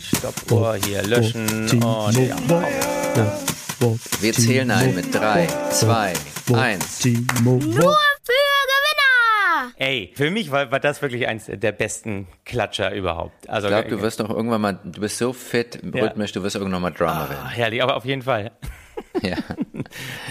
Stoppuhr 0.00 0.76
hier 0.84 1.02
löschen 1.02 1.68
und 1.82 2.16
ja. 2.16 2.36
Wir 4.20 4.32
zählen 4.32 4.70
ein 4.70 4.94
mit 4.94 5.14
drei, 5.14 5.46
zwei, 5.70 6.12
eins. 6.52 7.04
Nur 7.04 7.60
für 7.60 7.72
Gewinner! 8.72 9.72
Ey, 9.76 10.12
für 10.14 10.30
mich 10.30 10.50
war, 10.50 10.70
war 10.70 10.80
das 10.80 11.02
wirklich 11.02 11.26
eins 11.26 11.46
der 11.46 11.72
besten 11.72 12.26
Klatscher 12.44 12.94
überhaupt. 12.94 13.48
Also, 13.48 13.68
Ich 13.68 13.74
glaube, 13.74 13.88
du 13.88 14.00
wirst 14.00 14.20
doch 14.20 14.30
irgendwann 14.30 14.60
mal, 14.60 14.78
du 14.84 15.00
bist 15.00 15.18
so 15.18 15.32
fit, 15.32 15.80
rhythmisch, 15.82 16.32
du 16.32 16.42
wirst 16.42 16.56
irgendwann 16.56 16.82
mal 16.82 16.90
Drummer 16.90 17.26
ah, 17.26 17.30
werden. 17.30 17.48
herrlich, 17.50 17.82
aber 17.82 17.96
auf 17.96 18.04
jeden 18.04 18.22
Fall. 18.22 18.52
Ja. 19.22 19.36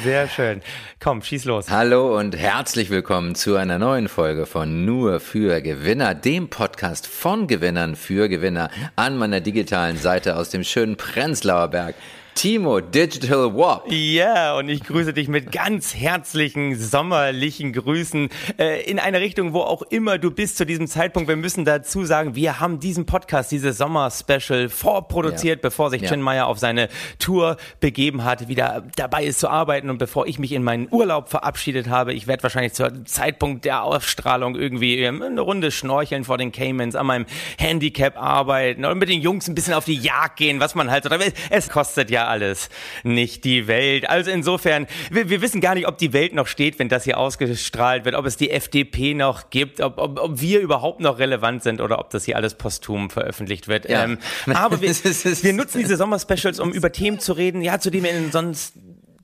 Sehr 0.04 0.28
schön. 0.28 0.62
Komm, 1.00 1.22
schieß 1.22 1.46
los. 1.46 1.70
Hallo 1.70 2.18
und 2.18 2.36
herzlich 2.36 2.90
willkommen 2.90 3.34
zu 3.34 3.56
einer 3.56 3.80
neuen 3.80 4.10
Folge 4.10 4.46
von 4.46 4.86
Nur 4.86 5.20
für 5.20 5.62
Gewinner, 5.62 6.14
dem 6.16 6.50
Podcast 6.50 7.08
von 7.08 7.48
Gewinnern 7.48 7.96
für 7.96 8.28
Gewinner 8.28 8.70
an 8.96 9.18
meiner 9.18 9.40
digitalen 9.40 9.98
Seite 9.98 10.36
aus 10.36 10.50
dem 10.50 10.64
schönen 10.64 10.98
Prenzlauer 10.98 11.70
Berg. 11.70 11.96
Timo 12.36 12.82
Digital 12.82 13.54
Wop. 13.54 13.86
Ja, 13.90 14.58
und 14.58 14.68
ich 14.68 14.84
grüße 14.84 15.14
dich 15.14 15.28
mit 15.28 15.52
ganz 15.52 15.96
herzlichen 15.96 16.76
sommerlichen 16.78 17.74
Grüßen 17.74 18.30
äh, 18.58 18.84
in 18.84 19.00
eine 19.00 19.20
Richtung, 19.22 19.54
wo 19.54 19.60
auch 19.62 19.82
immer 19.84 20.18
du 20.18 20.32
bist 20.32 20.58
zu 20.58 20.66
diesem 20.66 20.88
Zeitpunkt. 20.88 21.30
Wir 21.30 21.36
müssen 21.36 21.64
dazu 21.64 22.04
sagen, 22.06 22.36
wir 22.36 22.60
haben 22.60 22.80
diesen 22.80 23.06
Podcast, 23.06 23.52
dieses 23.52 23.78
Sommer-Special 23.78 24.68
vorproduziert, 24.70 25.60
Ja. 25.60 25.70
bevor 25.70 25.90
sich 25.92 26.02
Ja. 26.02 26.10
Chin 26.10 26.22
Meyer 26.22 26.48
auf 26.48 26.58
seine 26.60 26.90
Tour 27.20 27.58
begeben 27.80 28.24
hat, 28.24 28.48
wieder 28.48 28.84
dabei 28.96 29.24
ist 29.26 29.40
zu 29.40 29.48
arbeiten 29.50 29.90
und 29.90 29.98
bevor 30.00 30.26
ich 30.28 30.40
mich 30.40 30.52
in 30.52 30.64
meinen 30.64 30.88
Urlaub 30.92 31.30
verabschiedet 31.30 31.88
habe. 31.88 32.14
Ich 32.14 32.28
werde 32.28 32.44
wahrscheinlich 32.44 32.74
zum 32.74 33.06
Zeitpunkt 33.06 33.64
der 33.64 33.84
Ausstrahlung 33.84 34.56
irgendwie 34.56 34.98
ähm, 35.00 35.22
eine 35.22 35.42
Runde 35.42 35.72
schnorcheln 35.72 36.24
vor 36.24 36.38
den 36.38 36.52
Caymans, 36.52 36.96
an 36.96 37.06
meinem 37.06 37.26
Handicap 37.58 38.18
arbeiten 38.22 38.84
und 38.86 38.98
mit 38.98 39.10
den 39.10 39.22
Jungs 39.22 39.48
ein 39.48 39.56
bisschen 39.56 39.76
auf 39.76 39.86
die 39.86 39.96
Jagd 39.98 40.38
gehen, 40.38 40.60
was 40.60 40.76
man 40.76 40.90
halt 40.92 41.04
so. 41.04 41.10
Es 41.50 41.70
kostet 41.70 42.10
ja 42.10 42.23
alles 42.28 42.70
nicht 43.04 43.44
die 43.44 43.68
Welt. 43.68 44.10
Also 44.10 44.32
insofern, 44.32 44.88
wir, 45.12 45.30
wir 45.30 45.42
wissen 45.42 45.62
gar 45.62 45.76
nicht, 45.76 45.88
ob 45.88 45.98
die 45.98 46.14
Welt 46.14 46.34
noch 46.34 46.48
steht, 46.48 46.80
wenn 46.80 46.90
das 46.90 47.04
hier 47.04 47.18
ausgestrahlt 47.18 48.06
wird, 48.06 48.16
ob 48.16 48.26
es 48.26 48.38
die 48.38 48.52
FDP 48.52 49.14
noch 49.14 49.50
gibt, 49.50 49.82
ob, 49.82 49.98
ob, 49.98 50.20
ob 50.20 50.42
wir 50.42 50.60
überhaupt 50.60 51.00
noch 51.00 51.20
relevant 51.20 51.64
sind 51.64 51.82
oder 51.82 52.00
ob 52.00 52.10
das 52.10 52.26
hier 52.26 52.36
alles 52.36 52.56
posthum 52.56 53.10
veröffentlicht 53.10 53.68
wird. 53.68 53.90
Ja. 53.90 54.04
Ähm, 54.04 54.18
aber 54.54 54.82
wir, 54.82 54.94
wir 54.94 55.54
nutzen 55.54 55.80
diese 55.80 55.98
Sommerspecials, 55.98 56.60
um 56.60 56.72
über 56.72 56.92
Themen 56.92 57.20
zu 57.20 57.34
reden, 57.34 57.62
ja, 57.62 57.80
zu 57.80 57.90
denen 57.90 58.04
wir 58.04 58.32
sonst 58.32 58.74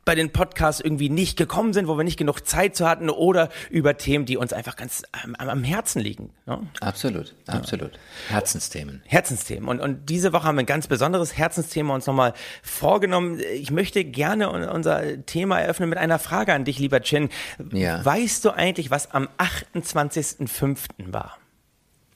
bei 0.09 0.15
den 0.15 0.31
Podcasts 0.31 0.81
irgendwie 0.81 1.07
nicht 1.09 1.37
gekommen 1.37 1.71
sind, 1.71 1.87
wo 1.87 1.95
wir 1.95 2.03
nicht 2.03 2.17
genug 2.17 2.43
Zeit 2.47 2.75
zu 2.75 2.89
hatten 2.89 3.11
oder 3.11 3.49
über 3.69 3.95
Themen, 3.95 4.25
die 4.25 4.37
uns 4.37 4.53
einfach 4.53 4.75
ganz 4.75 5.03
am, 5.11 5.35
am 5.35 5.63
Herzen 5.63 5.99
liegen. 6.01 6.31
Ne? 6.47 6.65
Absolut, 6.81 7.35
absolut. 7.45 7.91
Herzensthemen. 8.27 9.03
Herzensthemen. 9.05 9.69
Und, 9.69 9.79
und 9.79 10.09
diese 10.09 10.33
Woche 10.33 10.45
haben 10.45 10.55
wir 10.55 10.63
ein 10.63 10.65
ganz 10.65 10.87
besonderes 10.87 11.37
Herzensthema 11.37 11.93
uns 11.93 12.07
nochmal 12.07 12.33
vorgenommen. 12.63 13.39
Ich 13.53 13.69
möchte 13.69 14.03
gerne 14.03 14.49
un- 14.51 14.63
unser 14.67 15.23
Thema 15.27 15.59
eröffnen 15.59 15.89
mit 15.89 15.99
einer 15.99 16.17
Frage 16.17 16.55
an 16.55 16.65
dich, 16.65 16.79
lieber 16.79 17.01
Chin. 17.01 17.29
Ja. 17.71 18.03
Weißt 18.03 18.43
du 18.45 18.49
eigentlich, 18.49 18.89
was 18.89 19.11
am 19.11 19.29
28.05. 19.37 20.79
war? 21.13 21.37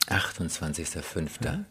28.05. 0.08 1.64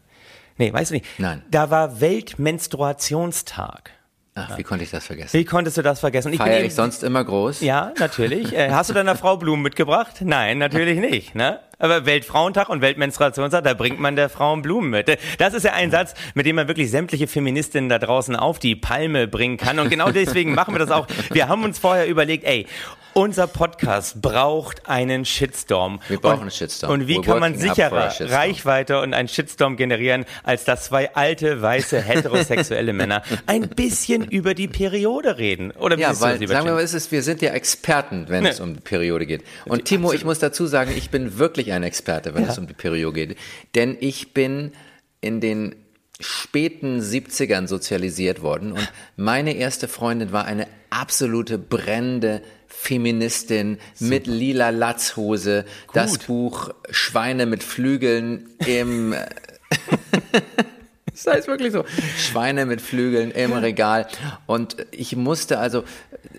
Nee, 0.58 0.72
weißt 0.72 0.92
du 0.92 0.96
nicht? 0.96 1.06
Nein. 1.18 1.44
Da 1.52 1.70
war 1.70 2.00
Weltmenstruationstag. 2.00 3.92
Ach, 4.36 4.58
wie 4.58 4.64
konnte 4.64 4.84
ich 4.84 4.90
das 4.90 5.06
vergessen? 5.06 5.38
Wie 5.38 5.46
konntest 5.46 5.78
du 5.78 5.84
das 5.84 6.00
vergessen? 6.00 6.34
Feiere 6.34 6.58
eben- 6.58 6.66
ich 6.66 6.74
sonst 6.74 7.04
immer 7.04 7.24
groß? 7.24 7.62
Ja, 7.62 7.94
natürlich. 8.00 8.52
Äh, 8.52 8.72
hast 8.72 8.90
du 8.90 8.94
deiner 8.96 9.16
Frau 9.16 9.38
Blumen 9.38 9.62
mitgebracht? 9.62 10.22
Nein, 10.22 10.58
natürlich 10.58 11.00
nicht. 11.00 11.36
Ne? 11.36 11.60
Aber 11.78 12.08
Weltfrauentag 12.08 12.70
und 12.70 12.82
Weltmenstruationstag, 12.82 13.64
da 13.64 13.76
bringt 13.76 14.00
man 14.00 14.16
der 14.16 14.30
Frauen 14.30 14.64
Blumen 14.64 14.90
mit. 14.90 15.16
Das 15.38 15.54
ist 15.54 15.64
ja 15.64 15.74
ein 15.74 15.92
Satz, 15.92 16.16
mit 16.34 16.48
dem 16.48 16.56
man 16.56 16.68
wirklich 16.68 16.90
sämtliche 16.90 17.28
Feministinnen 17.28 17.90
da 17.90 18.00
draußen 18.00 18.36
auf 18.36 18.58
die 18.58 18.76
Palme 18.76 19.28
bringen 19.28 19.58
kann. 19.58 19.78
Und 19.78 19.90
genau 19.90 20.10
deswegen 20.12 20.56
machen 20.56 20.74
wir 20.74 20.80
das 20.80 20.90
auch. 20.90 21.06
Wir 21.32 21.48
haben 21.48 21.64
uns 21.64 21.78
vorher 21.78 22.08
überlegt, 22.08 22.44
ey, 22.46 22.66
unser 23.14 23.48
Podcast 23.48 24.22
braucht 24.22 24.88
einen 24.90 25.26
Shitstorm. 25.26 26.00
Wir 26.08 26.20
brauchen 26.20 26.34
und, 26.36 26.42
einen 26.42 26.52
Shitstorm. 26.52 26.92
Und 26.92 27.08
wie 27.08 27.18
We're 27.18 27.24
kann 27.26 27.40
man 27.40 27.58
sicherer. 27.58 28.12
Reichweite 28.20 29.00
und 29.02 29.14
einen 29.14 29.28
Shitstorm 29.28 29.78
generieren, 29.78 30.26
als 30.44 30.66
dass 30.66 30.86
zwei 30.86 31.14
alte, 31.16 31.62
weiße, 31.62 32.02
heterosexuelle 32.02 32.94
Männer 32.94 33.24
ein 33.46 33.70
bisschen 33.70 34.24
über 34.26 34.54
die 34.54 34.68
Periode 34.68 35.38
reden? 35.38 35.72
Oder 35.72 35.98
wie 35.98 36.02
Ja, 36.02 36.20
weil, 36.20 36.46
sagen 36.48 36.66
wir 36.66 36.74
mal, 36.74 36.82
es 36.84 36.94
ist, 36.94 37.12
wir 37.12 37.24
sind 37.24 37.42
ja 37.42 37.52
Experten, 37.52 38.26
wenn 38.30 38.44
Ne. 38.44 38.50
es 38.50 38.60
um 38.60 38.74
die 38.74 38.82
Periode 38.82 39.26
geht. 39.26 39.44
Und 39.66 39.86
Timo, 39.86 40.12
ich 40.14 40.26
muss 40.26 40.40
dazu 40.40 40.66
sagen, 40.68 40.92
ich 40.96 41.10
bin 41.10 41.38
wirklich 41.38 41.72
ein 41.72 41.84
Experte, 41.84 42.34
wenn 42.36 42.44
Ja. 42.44 42.50
es 42.52 42.58
um 42.58 42.68
die 42.68 42.74
Periode 42.74 43.28
geht. 43.28 43.38
Denn 43.76 43.96
ich 44.00 44.34
bin 44.34 44.72
in 45.22 45.40
den 45.40 45.76
späten 46.20 47.02
70ern 47.02 47.68
sozialisiert 47.68 48.42
worden 48.42 48.72
und 48.74 48.92
meine 49.18 49.56
erste 49.56 49.88
Freundin 49.88 50.32
war 50.32 50.46
eine 50.46 50.68
absolute 50.90 51.58
brennende 51.58 52.42
Feministin 52.84 53.78
mit 54.00 54.28
lila 54.28 54.70
Latzhose, 54.70 55.64
das 55.94 56.18
Buch 56.18 56.72
Schweine 56.90 57.46
mit 57.46 57.64
Flügeln 57.64 58.50
im 58.66 59.16
Das 61.24 61.28
heißt 61.28 61.48
wirklich 61.48 61.72
so. 61.72 61.86
Schweine 62.18 62.66
mit 62.66 62.82
Flügeln 62.82 63.32
im 63.32 63.54
Regal. 63.54 64.08
Und 64.48 64.78
ich 64.92 65.16
musste 65.16 65.60
also, 65.60 65.84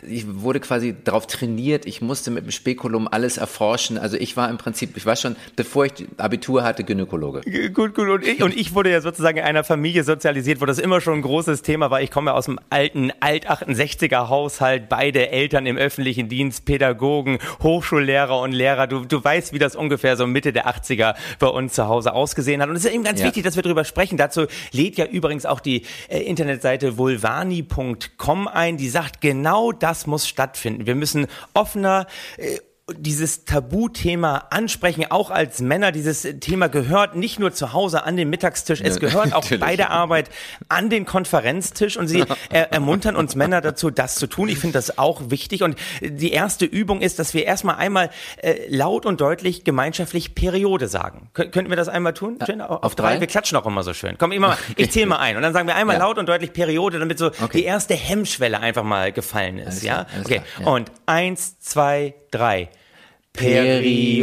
ich 0.07 0.25
wurde 0.43 0.61
quasi 0.61 0.95
darauf 1.05 1.27
trainiert, 1.27 1.87
ich 1.87 2.01
musste 2.03 2.31
mit 2.31 2.45
dem 2.45 2.51
Spekulum 2.51 3.07
alles 3.09 3.37
erforschen. 3.39 3.99
Also 3.99 4.17
ich 4.17 4.37
war 4.37 4.51
im 4.51 4.59
Prinzip, 4.59 4.97
ich 4.97 5.07
war 5.07 5.17
schon, 5.17 5.37
bevor 5.57 5.87
ich 5.87 5.93
Abitur 6.19 6.65
hatte, 6.65 6.83
Gynäkologe. 6.85 7.43
Gut, 7.73 7.95
gut. 7.95 8.09
Und 8.09 8.27
ich, 8.27 8.43
und 8.43 8.57
ich 8.57 8.75
wurde 8.75 8.91
ja 8.91 9.01
sozusagen 9.01 9.39
in 9.39 9.45
einer 9.45 9.63
Familie 9.65 10.03
sozialisiert, 10.05 10.61
wo 10.61 10.67
das 10.67 10.79
immer 10.79 11.01
schon 11.01 11.15
ein 11.15 11.23
großes 11.23 11.63
Thema 11.63 11.91
war. 11.91 12.03
Ich 12.03 12.11
komme 12.11 12.31
ja 12.33 12.37
aus 12.37 12.47
dem 12.47 12.59
alten 12.71 13.13
Alt-68er 13.21 14.29
Haushalt, 14.29 14.89
beide 14.89 15.31
Eltern 15.31 15.67
im 15.67 15.77
öffentlichen 15.77 16.29
Dienst, 16.29 16.65
Pädagogen, 16.65 17.39
Hochschullehrer 17.63 18.41
und 18.41 18.53
Lehrer. 18.53 18.87
Du, 18.87 19.05
du 19.05 19.23
weißt, 19.23 19.53
wie 19.53 19.59
das 19.59 19.77
ungefähr 19.77 20.17
so 20.17 20.27
Mitte 20.27 20.53
der 20.53 20.67
80er 20.69 21.15
bei 21.39 21.47
uns 21.47 21.75
zu 21.75 21.87
Hause 21.89 22.13
ausgesehen 22.13 22.61
hat. 22.63 22.69
Und 22.69 22.77
es 22.77 22.85
ist 22.85 22.93
eben 22.93 23.05
ganz 23.05 23.21
Ja. 23.21 23.27
wichtig, 23.27 23.45
dass 23.45 23.57
wir 23.57 23.63
darüber 23.63 23.85
sprechen. 23.85 24.17
Dazu 24.17 24.47
lädt 24.73 24.97
ja 24.97 25.07
übrigens 25.07 25.47
auch 25.47 25.61
die 25.61 25.83
äh, 26.09 26.21
Internetseite 26.21 26.99
vulvani.com 26.99 28.49
ein, 28.49 28.77
die 28.77 28.89
sagt, 28.89 29.21
genau 29.21 29.73
das 29.73 30.07
muss 30.07 30.29
stattfinden. 30.29 30.87
Wir 30.87 30.95
müssen 30.95 31.27
offener 31.55 32.07
äh, 32.37 32.59
dieses 32.93 33.47
Tabuthema 33.47 34.49
ansprechen, 34.51 35.07
auch 35.11 35.31
als 35.31 35.61
Männer. 35.61 35.91
Dieses 35.91 36.23
Thema 36.41 36.69
gehört 36.69 37.17
nicht 37.17 37.39
nur 37.39 37.53
zu 37.53 37.73
Hause 37.73 38.05
an 38.05 38.17
den 38.19 38.29
Mittagstisch, 38.29 38.83
es 38.83 39.01
gehört 39.01 39.33
auch 39.33 39.49
bei 39.59 39.75
der 39.77 39.91
Arbeit 39.91 40.29
an 40.69 40.91
den 40.91 41.07
Konferenztisch 41.07 41.97
und 41.97 42.09
sie 42.09 42.25
er, 42.51 42.73
ermuntern 42.73 43.17
uns 43.17 43.37
Männer 43.37 43.63
dazu, 43.63 43.91
das 43.91 44.17
zu 44.17 44.27
tun. 44.27 44.51
Ich 44.51 44.59
finde 44.59 44.75
das 44.75 44.99
auch 44.99 45.31
wichtig 45.31 45.63
und 45.63 45.77
die 46.03 46.33
erste 46.33 46.67
Übung 46.67 47.01
ist, 47.01 47.19
dass 47.19 47.33
wir 47.33 47.47
erstmal 47.47 47.77
einmal 47.77 48.11
äh, 48.43 48.67
laut 48.69 49.07
und 49.07 49.19
deutlich 49.19 49.65
gemeinschaftlich 49.65 50.35
Periode 50.35 50.87
sagen. 50.89 51.31
Kön 51.33 51.51
könnten 51.51 51.71
wir 51.71 51.77
das 51.77 51.89
einmal 51.89 52.13
tun? 52.13 52.39
Jen? 52.47 52.61
Auf, 52.61 52.83
auf 52.83 52.95
drei? 52.95 53.19
Wir 53.19 53.27
klatschen 53.27 53.57
auch 53.57 53.67
immer 53.67 53.83
so 53.83 53.95
schön. 53.95 54.17
Komm, 54.19 54.33
immer 54.33 54.49
mal. 54.49 54.59
Ich 54.77 54.91
zähle 54.91 55.07
mal 55.07 55.19
ein 55.19 55.37
und 55.37 55.43
dann 55.43 55.55
sagen 55.55 55.67
wir 55.67 55.75
einmal 55.77 55.97
Ja. 55.97 56.03
laut 56.03 56.19
und 56.19 56.29
deutlich 56.29 56.53
Periode, 56.53 56.99
damit 56.99 57.19
so 57.19 57.29
Okay. 57.29 57.59
die 57.59 57.65
erste 57.65 57.95
Hemmschwelle 57.95 58.61
einfach 58.61 58.83
mal 58.83 59.11
gefallen 59.11 59.59
ist. 59.59 59.69
Alles 59.69 59.83
ja? 59.83 60.05
klar, 60.05 60.21
okay. 60.21 60.43
klar, 60.57 60.67
ja. 60.67 60.73
Und 60.73 60.93
eins, 61.07 61.59
zwei, 61.61 62.15
drei. 62.35 62.69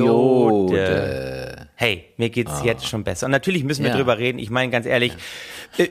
Periode. 0.02 1.68
Hey, 1.76 2.06
mir 2.18 2.30
geht's 2.30 2.64
jetzt 2.64 2.88
schon 2.88 3.04
besser. 3.04 3.26
Und 3.26 3.32
natürlich 3.32 3.64
müssen 3.64 3.84
wir 3.84 3.90
Ja. 3.92 3.98
drüber 3.98 4.18
reden. 4.18 4.40
Ich 4.40 4.50
meine 4.50 4.72
ganz 4.72 4.86
ehrlich, 4.86 5.12
äh, 5.14 5.16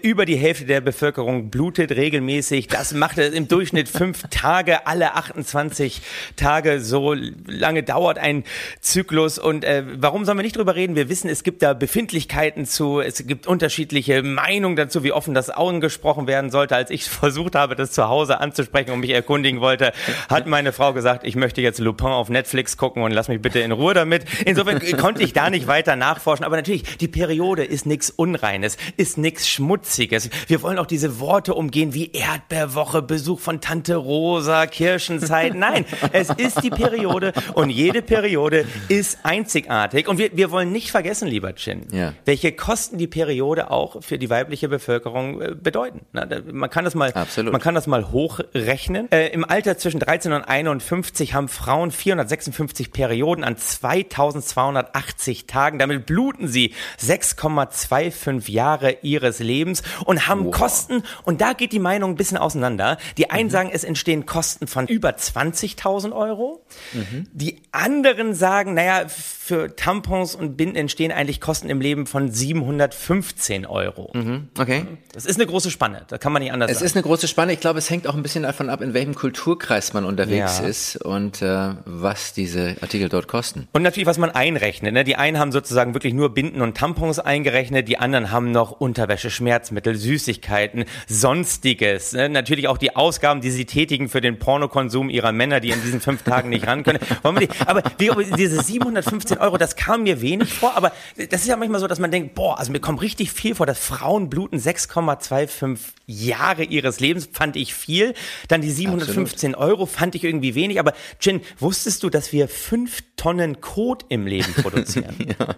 über 0.03 0.27
die 0.27 0.37
Hälfte 0.37 0.67
der 0.67 0.81
Bevölkerung 0.81 1.51
blutet 1.51 1.93
regelmäßig. 1.93 2.69
Das 2.69 2.93
macht 2.93 3.19
es 3.19 3.33
im 3.33 3.49
Durchschnitt 3.49 3.89
fünf 3.89 4.23
Tage, 4.31 4.87
alle 4.87 5.15
28 5.15 6.03
Tage. 6.37 6.81
So 6.81 7.15
lange 7.15 7.83
dauert 7.83 8.19
ein 8.19 8.45
Zyklus. 8.81 9.39
Und 9.39 9.65
äh, 9.65 9.85
warum 9.97 10.25
sollen 10.25 10.39
wir 10.39 10.43
nicht 10.43 10.57
drüber 10.57 10.75
reden? 10.75 10.97
Wir 10.97 11.09
wissen, 11.09 11.29
es 11.29 11.43
gibt 11.43 11.63
da 11.63 11.73
Befindlichkeiten 11.73 12.67
zu. 12.67 13.01
Es 13.01 13.27
gibt 13.27 13.47
unterschiedliche 13.47 14.23
Meinungen 14.23 14.77
dazu, 14.77 15.03
wie 15.03 15.13
offen 15.13 15.35
das 15.35 15.51
angesprochen 15.51 16.27
werden 16.27 16.51
sollte. 16.51 16.77
Als 16.77 16.91
ich 16.91 17.05
versucht 17.09 17.55
habe, 17.55 17.75
das 17.75 17.93
zu 17.93 18.09
Hause 18.09 18.41
anzusprechen 18.41 18.91
und 18.91 19.01
mich 19.01 19.11
erkundigen 19.11 19.61
wollte, 19.61 19.93
hat 20.29 20.47
meine 20.47 20.73
Frau 20.73 20.93
gesagt, 20.93 21.27
ich 21.27 21.37
möchte 21.37 21.63
jetzt 21.63 21.79
Lupin 21.79 22.09
auf 22.09 22.29
Netflix 22.29 22.77
gucken 22.77 23.03
und 23.03 23.13
lass 23.13 23.29
mich 23.29 23.41
bitte 23.41 23.61
in 23.61 23.73
Ruhe 23.73 23.95
damit. 23.95 24.25
Insofern 24.45 24.81
konnte 24.99 25.23
ich 25.23 25.33
da 25.33 25.51
nicht 25.51 25.67
weiter 25.67 25.97
nachforschen. 25.97 26.45
Aber 26.45 26.57
natürlich, 26.57 26.99
die 26.99 27.09
Periode 27.09 27.65
ist 27.65 27.87
nichts 27.87 28.11
Unreines, 28.11 28.77
ist 28.97 29.19
nichts 29.19 29.49
Schmutziges. 29.71 30.31
Wir 30.49 30.63
wollen 30.63 30.79
auch 30.81 30.87
diese 30.87 31.21
Worte 31.21 31.55
umgehen 31.55 31.95
wie 31.95 32.11
Erdbeerwoche, 32.11 33.03
Besuch 33.03 33.39
von 33.39 33.61
Tante 33.61 33.95
Rosa, 33.95 34.67
Kirschenzeit. 34.67 35.55
Nein, 35.55 35.85
es 36.13 36.29
ist 36.31 36.65
die 36.65 36.71
Periode 36.71 37.33
und 37.55 37.71
jede 37.71 38.03
Periode 38.03 38.67
ist 38.89 39.19
einzigartig. 39.23 40.09
Und 40.09 40.19
wir, 40.19 40.37
wir 40.37 40.51
wollen 40.51 40.73
nicht 40.73 40.91
vergessen, 40.91 41.29
lieber 41.29 41.55
Chin, 41.55 41.87
Ja. 41.93 42.15
welche 42.25 42.51
Kosten 42.51 42.99
die 42.99 43.07
Periode 43.07 43.71
auch 43.71 44.03
für 44.03 44.19
die 44.19 44.29
weibliche 44.29 44.69
Bevölkerung 44.69 45.41
äh, 45.41 45.55
bedeuten. 45.55 46.01
Man 46.13 46.69
kann 46.69 46.85
das 46.85 46.97
mal, 46.97 47.13
Absolut. 47.13 47.53
man 47.53 47.61
kann 47.61 47.77
das 47.77 47.87
mal 47.87 48.11
hochrechnen. 48.11 49.09
Äh, 49.13 49.29
Im 49.29 49.45
Alter 49.45 49.79
zwischen 49.79 50.01
13 50.01 50.33
und 50.33 50.43
51 50.43 51.35
haben 51.35 51.47
Frauen 51.47 51.93
456 51.93 52.91
Perioden 52.91 53.45
an 53.45 53.57
2280 53.57 55.47
Tagen 55.47 55.61
Tagen. 55.61 55.79
Damit 55.79 56.07
bluten 56.07 56.49
sie 56.49 56.75
6,25 57.01 58.51
Jahre 58.51 58.97
ihres 59.03 59.39
Lebens 59.39 59.60
und 60.05 60.29
haben 60.29 60.47
wow. 60.47 60.51
Kosten, 60.53 61.03
und 61.25 61.41
da 61.41 61.53
geht 61.53 61.73
die 61.73 61.79
Meinung 61.79 62.11
ein 62.11 62.17
bisschen 62.17 62.39
auseinander. 62.39 62.99
Die 63.19 63.31
einen 63.31 63.49
mhm. 63.49 63.53
sagen, 63.53 63.71
es 63.73 63.85
entstehen 63.85 64.27
Kosten 64.27 64.67
von 64.67 64.87
über 64.87 65.11
20.000 65.11 66.13
Euro. 66.13 66.65
Mhm. 66.93 67.27
Die 67.33 67.63
anderen 67.73 68.35
sagen, 68.35 68.75
naja, 68.75 69.09
für 69.09 69.75
Tampons 69.75 70.35
und 70.35 70.57
Binden 70.57 70.77
entstehen 70.77 71.13
eigentlich 71.13 71.41
Kosten 71.41 71.71
im 71.71 71.81
Leben 71.81 72.07
von 72.07 72.31
715 72.31 73.67
Euro. 73.67 74.11
Mhm. 74.15 74.49
Okay. 74.59 74.87
Das 75.13 75.25
ist 75.25 75.37
eine 75.37 75.47
große 75.47 75.71
Spanne, 75.71 76.05
da 76.09 76.19
kann 76.19 76.33
man 76.33 76.43
nicht 76.43 76.53
anders 76.53 76.71
es 76.71 76.79
sagen. 76.79 76.87
Es 76.87 76.93
ist 76.93 76.97
eine 76.97 77.03
große 77.03 77.29
Spanne. 77.29 77.53
Ich 77.53 77.61
glaube, 77.61 77.79
es 77.79 77.91
hängt 77.91 78.07
auch 78.07 78.15
ein 78.15 78.23
bisschen 78.23 78.45
davon 78.45 78.71
ab, 78.71 78.81
in 78.81 78.95
welchem 78.95 79.15
Kulturkreis 79.15 79.93
man 79.93 80.05
unterwegs 80.05 80.61
ja. 80.61 80.67
ist 80.67 80.97
und 80.97 81.43
äh, 81.43 81.75
was 81.85 82.33
diese 82.33 82.77
Artikel 82.81 83.09
dort 83.09 83.29
kosten. 83.29 83.69
Und 83.73 83.83
natürlich, 83.83 84.07
was 84.07 84.19
man 84.19 84.31
einrechnet. 84.31 84.93
Ne? 84.93 85.05
Die 85.05 85.17
einen 85.17 85.39
haben 85.39 85.53
sozusagen 85.53 85.95
wirklich 85.95 86.15
nur 86.15 86.33
Binden 86.33 86.61
und 86.63 86.77
Tampons 86.77 87.19
eingerechnet, 87.19 87.89
die 87.89 87.99
anderen 87.99 88.31
haben 88.31 88.53
noch 88.53 88.71
Unterwäsche, 88.71 89.31
Schmerzmittel, 89.51 89.97
Süßigkeiten, 89.97 90.85
sonstiges. 91.09 92.13
Ne? 92.13 92.29
Natürlich 92.29 92.69
auch 92.69 92.79
die 92.79 92.95
Ausgaben, 92.95 93.41
die 93.41 93.51
sie 93.51 93.65
tätigen 93.65 94.09
für 94.09 94.21
den 94.21 94.39
Pornokonsum 94.39 95.11
ihrer 95.11 95.33
Männer, 95.33 95.59
die 95.59 95.71
in 95.71 95.83
diesen 95.83 96.01
fünf 96.01 96.23
Tagen 96.23 96.51
nicht 96.51 96.69
ran 96.69 96.85
können. 96.85 97.01
Aber 97.25 97.83
diese 97.99 98.63
715 98.63 99.39
Euro, 99.39 99.59
das 99.59 99.75
kam 99.75 100.05
mir 100.05 100.21
wenig 100.21 100.53
vor, 100.53 100.77
aber 100.77 100.93
das 101.17 101.41
ist 101.41 101.49
ja 101.49 101.57
manchmal 101.57 101.81
so, 101.81 101.89
dass 101.89 101.99
man 101.99 102.13
denkt, 102.13 102.37
boah, 102.37 102.61
also 102.61 102.71
mir 102.71 102.79
kommt 102.79 103.03
richtig 103.03 103.33
viel 103.33 103.57
vor, 103.57 103.67
dass 103.67 103.81
Frauen 103.81 104.31
bluten 104.31 104.57
6,25 104.57 105.79
Jahre 106.07 106.63
ihres 106.63 107.01
Lebens, 107.01 107.29
fand 107.33 107.57
ich 107.57 107.75
viel. 107.75 108.15
Dann 108.47 108.61
die 108.61 108.71
715 108.71 109.55
Absolut. 109.57 109.73
Euro 109.73 109.87
fand 109.87 110.15
ich 110.15 110.23
irgendwie 110.23 110.55
wenig. 110.55 110.79
Aber 110.79 110.93
Jin, 111.21 111.41
wusstest 111.59 112.05
du, 112.05 112.11
dass 112.11 112.33
wir 112.33 112.47
fünf 112.47 113.03
Tonnen 113.17 113.61
Kot 113.61 114.05
im 114.11 114.29
Leben 114.29 114.55
produzieren? 114.55 115.17
ja. 115.41 115.57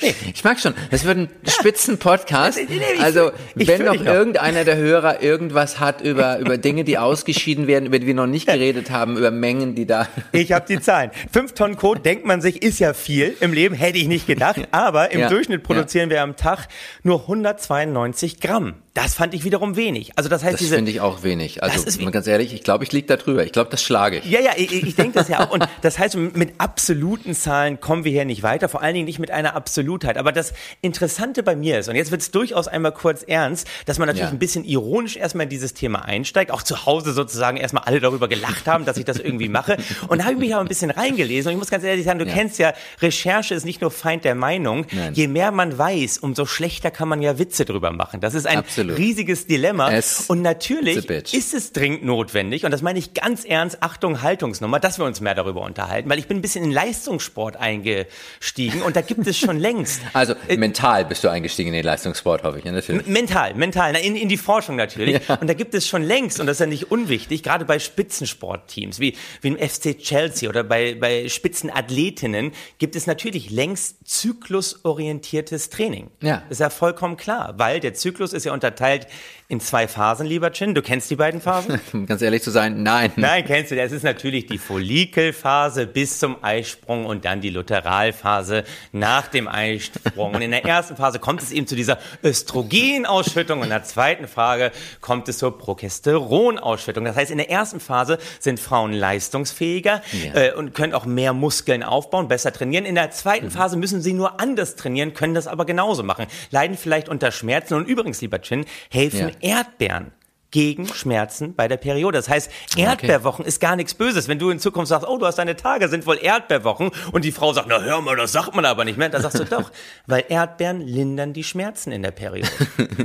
Nee. 0.00 0.14
Ich 0.34 0.42
mag 0.42 0.58
schon. 0.58 0.74
Das 0.90 1.04
wird 1.04 1.18
ein 1.18 1.28
Spitzenpodcast. 1.46 2.58
Also, 3.00 3.30
wenn 3.54 3.84
noch 3.84 4.04
irgendeiner 4.04 4.64
der 4.64 4.76
Hörer 4.76 5.22
irgendwas 5.22 5.78
hat 5.78 6.00
über, 6.00 6.38
über 6.38 6.58
Dinge, 6.58 6.84
die 6.84 6.98
ausgeschieden 6.98 7.66
werden, 7.66 7.86
über 7.86 7.98
die 7.98 8.06
wir 8.06 8.14
noch 8.14 8.26
nicht 8.26 8.46
geredet 8.46 8.90
haben, 8.90 9.16
über 9.16 9.30
Mengen, 9.30 9.74
die 9.74 9.86
da. 9.86 10.08
Ich 10.32 10.52
habe 10.52 10.66
die 10.68 10.80
Zahlen. 10.80 11.10
Fünf 11.32 11.52
Tonnen 11.52 11.76
Code, 11.76 12.00
denkt 12.00 12.26
man 12.26 12.40
sich, 12.40 12.62
ist 12.62 12.80
ja 12.80 12.92
viel 12.92 13.34
im 13.40 13.52
Leben, 13.52 13.74
hätte 13.74 13.98
ich 13.98 14.08
nicht 14.08 14.26
gedacht. 14.26 14.68
Aber 14.72 15.12
im 15.12 15.20
ja. 15.20 15.28
Durchschnitt 15.28 15.62
produzieren 15.62 16.10
ja. 16.10 16.16
wir 16.16 16.22
am 16.22 16.36
Tag 16.36 16.68
nur 17.02 17.20
192 17.22 18.40
Gramm. 18.40 18.74
Das 18.94 19.14
fand 19.14 19.34
ich 19.34 19.42
wiederum 19.42 19.74
wenig. 19.74 20.12
Also 20.14 20.28
das 20.28 20.44
heißt, 20.44 20.60
das 20.60 20.68
finde 20.68 20.92
ich 20.92 21.00
auch 21.00 21.24
wenig. 21.24 21.64
Also 21.64 21.84
ist, 21.84 22.00
ganz 22.12 22.28
ehrlich, 22.28 22.54
ich 22.54 22.62
glaube, 22.62 22.84
ich 22.84 22.92
liege 22.92 23.08
da 23.08 23.16
drüber. 23.16 23.44
Ich 23.44 23.50
glaube, 23.50 23.68
das 23.68 23.82
schlage 23.82 24.18
ich. 24.18 24.24
Ja, 24.26 24.40
ja, 24.40 24.52
ich, 24.56 24.72
ich 24.72 24.94
denke 24.94 25.18
das 25.18 25.26
ja 25.26 25.40
auch. 25.40 25.50
Und 25.50 25.66
das 25.82 25.98
heißt, 25.98 26.16
mit 26.16 26.54
absoluten 26.58 27.34
Zahlen 27.34 27.80
kommen 27.80 28.04
wir 28.04 28.12
hier 28.12 28.24
nicht 28.24 28.44
weiter. 28.44 28.68
Vor 28.68 28.82
allen 28.82 28.94
Dingen 28.94 29.06
nicht 29.06 29.18
mit 29.18 29.32
einer 29.32 29.56
Absolutheit. 29.94 30.18
Aber 30.18 30.32
das 30.32 30.52
Interessante 30.80 31.42
bei 31.42 31.56
mir 31.56 31.78
ist, 31.78 31.88
und 31.88 31.96
jetzt 31.96 32.10
wird 32.10 32.20
es 32.20 32.30
durchaus 32.30 32.68
einmal 32.68 32.92
kurz 32.92 33.22
ernst, 33.22 33.68
dass 33.86 33.98
man 33.98 34.06
natürlich 34.06 34.28
ja. 34.28 34.32
ein 34.32 34.38
bisschen 34.38 34.64
ironisch 34.64 35.16
erstmal 35.16 35.44
in 35.44 35.50
dieses 35.50 35.74
Thema 35.74 36.04
einsteigt. 36.04 36.50
Auch 36.50 36.62
zu 36.62 36.86
Hause 36.86 37.12
sozusagen 37.12 37.56
erstmal 37.56 37.84
alle 37.84 38.00
darüber 38.00 38.28
gelacht 38.28 38.66
haben, 38.66 38.84
dass 38.84 38.96
ich 38.96 39.04
das 39.04 39.18
irgendwie 39.18 39.48
mache. 39.48 39.76
Und 40.08 40.18
da 40.18 40.24
habe 40.24 40.34
ich 40.34 40.40
mich 40.40 40.54
aber 40.54 40.62
ein 40.62 40.68
bisschen 40.68 40.90
reingelesen. 40.90 41.48
Und 41.48 41.54
ich 41.54 41.58
muss 41.58 41.70
ganz 41.70 41.84
ehrlich 41.84 42.04
sagen, 42.04 42.18
du 42.18 42.26
ja. 42.26 42.32
kennst 42.32 42.58
ja, 42.58 42.74
Recherche 43.00 43.54
ist 43.54 43.64
nicht 43.64 43.80
nur 43.80 43.90
Feind 43.90 44.24
der 44.24 44.34
Meinung. 44.34 44.86
Nein. 44.90 45.14
Je 45.14 45.28
mehr 45.28 45.50
man 45.50 45.76
weiß, 45.76 46.18
umso 46.18 46.46
schlechter 46.46 46.90
kann 46.90 47.08
man 47.08 47.22
ja 47.22 47.38
Witze 47.38 47.64
drüber 47.64 47.92
machen. 47.92 48.20
Das 48.20 48.34
ist 48.34 48.46
ein 48.46 48.58
Absolut 48.58 48.98
riesiges 48.98 49.46
Dilemma. 49.46 49.92
Es 49.92 50.28
und 50.28 50.42
natürlich 50.42 51.08
ist 51.32 51.54
es 51.54 51.72
dringend 51.72 52.04
notwendig, 52.04 52.64
und 52.64 52.70
das 52.70 52.82
meine 52.82 52.98
ich 52.98 53.14
ganz 53.14 53.44
ernst, 53.44 53.82
Achtung, 53.82 54.22
Haltungsnummer, 54.22 54.80
dass 54.80 54.98
wir 54.98 55.04
uns 55.04 55.20
mehr 55.20 55.34
darüber 55.34 55.62
unterhalten, 55.62 56.08
weil 56.10 56.18
ich 56.18 56.26
bin 56.26 56.38
ein 56.38 56.42
bisschen 56.42 56.64
in 56.64 56.70
Leistungssport 56.70 57.56
eingestiegen 57.56 58.82
und 58.82 58.96
da 58.96 59.00
gibt 59.00 59.26
es 59.26 59.38
schon 59.38 59.58
längst. 59.76 60.02
Also 60.12 60.34
äh, 60.48 60.56
mental 60.56 61.04
bist 61.04 61.24
du 61.24 61.28
eingestiegen 61.28 61.68
in 61.68 61.74
den 61.74 61.84
Leistungssport, 61.84 62.42
hoffe 62.42 62.58
ich, 62.58 62.64
ja, 62.64 62.72
natürlich. 62.72 63.06
Mental, 63.06 63.54
mental, 63.54 63.96
in, 63.96 64.16
in 64.16 64.28
die 64.28 64.36
Forschung 64.36 64.76
natürlich. 64.76 65.26
Ja. 65.28 65.36
Und 65.36 65.48
da 65.48 65.54
gibt 65.54 65.74
es 65.74 65.86
schon 65.86 66.02
längst, 66.02 66.40
und 66.40 66.46
das 66.46 66.56
ist 66.56 66.60
ja 66.60 66.66
nicht 66.66 66.90
unwichtig, 66.90 67.42
gerade 67.42 67.64
bei 67.64 67.78
Spitzensportteams 67.78 68.98
wie, 68.98 69.16
wie 69.40 69.48
im 69.48 69.56
FC 69.56 69.98
Chelsea 69.98 70.48
oder 70.48 70.64
bei, 70.64 70.94
bei 70.94 71.28
Spitzenathletinnen 71.28 72.52
gibt 72.78 72.96
es 72.96 73.06
natürlich 73.06 73.50
längst 73.50 74.08
zyklusorientiertes 74.08 75.70
Training. 75.70 76.10
Ja. 76.20 76.42
Das 76.48 76.58
ist 76.58 76.60
ja 76.60 76.70
vollkommen 76.70 77.16
klar, 77.16 77.54
weil 77.56 77.80
der 77.80 77.94
Zyklus 77.94 78.32
ist 78.32 78.44
ja 78.44 78.52
unter 78.52 78.64
unterteilt 78.64 79.06
in 79.46 79.60
zwei 79.60 79.86
Phasen, 79.86 80.26
lieber 80.26 80.52
Chin. 80.52 80.74
Du 80.74 80.80
kennst 80.80 81.10
die 81.10 81.16
beiden 81.16 81.38
Phasen? 81.38 81.78
Ganz 82.06 82.22
ehrlich 82.22 82.42
zu 82.42 82.50
sein, 82.50 82.82
nein. 82.82 83.12
Nein, 83.16 83.44
kennst 83.44 83.70
du. 83.70 83.76
Das 83.76 83.92
ist 83.92 84.02
natürlich 84.02 84.46
die 84.46 84.56
Follikelphase 84.56 85.86
bis 85.86 86.18
zum 86.18 86.42
Eisprung 86.42 87.04
und 87.04 87.26
dann 87.26 87.42
die 87.42 87.50
Luteralphase 87.50 88.64
nach 88.92 89.28
dem 89.28 89.46
Eisprung. 89.46 90.34
Und 90.34 90.40
in 90.40 90.50
der 90.50 90.64
ersten 90.64 90.96
Phase 90.96 91.18
kommt 91.18 91.42
es 91.42 91.52
eben 91.52 91.66
zu 91.66 91.76
dieser 91.76 91.98
Östrogenausschüttung 92.22 93.58
und 93.58 93.64
in 93.64 93.70
der 93.70 93.84
zweiten 93.84 94.28
Phase 94.28 94.72
kommt 95.02 95.28
es 95.28 95.36
zur 95.36 95.58
Progesteronausschüttung. 95.58 97.04
Das 97.04 97.16
heißt, 97.16 97.30
in 97.30 97.38
der 97.38 97.50
ersten 97.50 97.80
Phase 97.80 98.18
sind 98.40 98.58
Frauen 98.58 98.94
leistungsfähiger 98.94 100.00
ja. 100.12 100.40
äh, 100.40 100.52
und 100.54 100.72
können 100.72 100.94
auch 100.94 101.04
mehr 101.04 101.34
Muskeln 101.34 101.82
aufbauen, 101.82 102.28
besser 102.28 102.50
trainieren. 102.50 102.86
In 102.86 102.94
der 102.94 103.10
zweiten 103.10 103.46
mhm. 103.46 103.50
Phase 103.50 103.76
müssen 103.76 104.00
sie 104.00 104.14
nur 104.14 104.40
anders 104.40 104.76
trainieren, 104.76 105.12
können 105.12 105.34
das 105.34 105.46
aber 105.46 105.66
genauso 105.66 106.02
machen. 106.02 106.26
Leiden 106.50 106.78
vielleicht 106.78 107.10
unter 107.10 107.30
Schmerzen. 107.30 107.74
Und 107.74 107.86
übrigens, 107.86 108.22
lieber 108.22 108.40
Chin, 108.40 108.64
helfen 108.88 109.28
ja. 109.28 109.33
Erdbeeren 109.40 110.12
gegen 110.54 110.86
Schmerzen 110.86 111.52
bei 111.56 111.66
der 111.66 111.78
Periode. 111.78 112.16
Das 112.16 112.28
heißt, 112.28 112.48
Erdbeerwochen 112.76 113.40
okay. 113.40 113.48
ist 113.48 113.60
gar 113.60 113.74
nichts 113.74 113.92
Böses. 113.92 114.28
Wenn 114.28 114.38
du 114.38 114.50
in 114.50 114.60
Zukunft 114.60 114.88
sagst, 114.88 115.04
oh, 115.04 115.18
du 115.18 115.26
hast 115.26 115.36
deine 115.36 115.56
Tage, 115.56 115.88
sind 115.88 116.06
wohl 116.06 116.16
Erdbeerwochen 116.16 116.92
und 117.10 117.24
die 117.24 117.32
Frau 117.32 117.52
sagt, 117.52 117.66
na 117.68 117.82
hör 117.82 118.00
mal, 118.00 118.14
das 118.14 118.30
sagt 118.30 118.54
man 118.54 118.64
aber 118.64 118.84
nicht 118.84 118.96
mehr, 118.96 119.08
dann 119.08 119.20
sagst 119.20 119.40
du 119.40 119.44
doch, 119.46 119.72
weil 120.06 120.24
Erdbeeren 120.28 120.80
lindern 120.80 121.32
die 121.32 121.42
Schmerzen 121.42 121.90
in 121.90 122.02
der 122.02 122.12
Periode. 122.12 122.48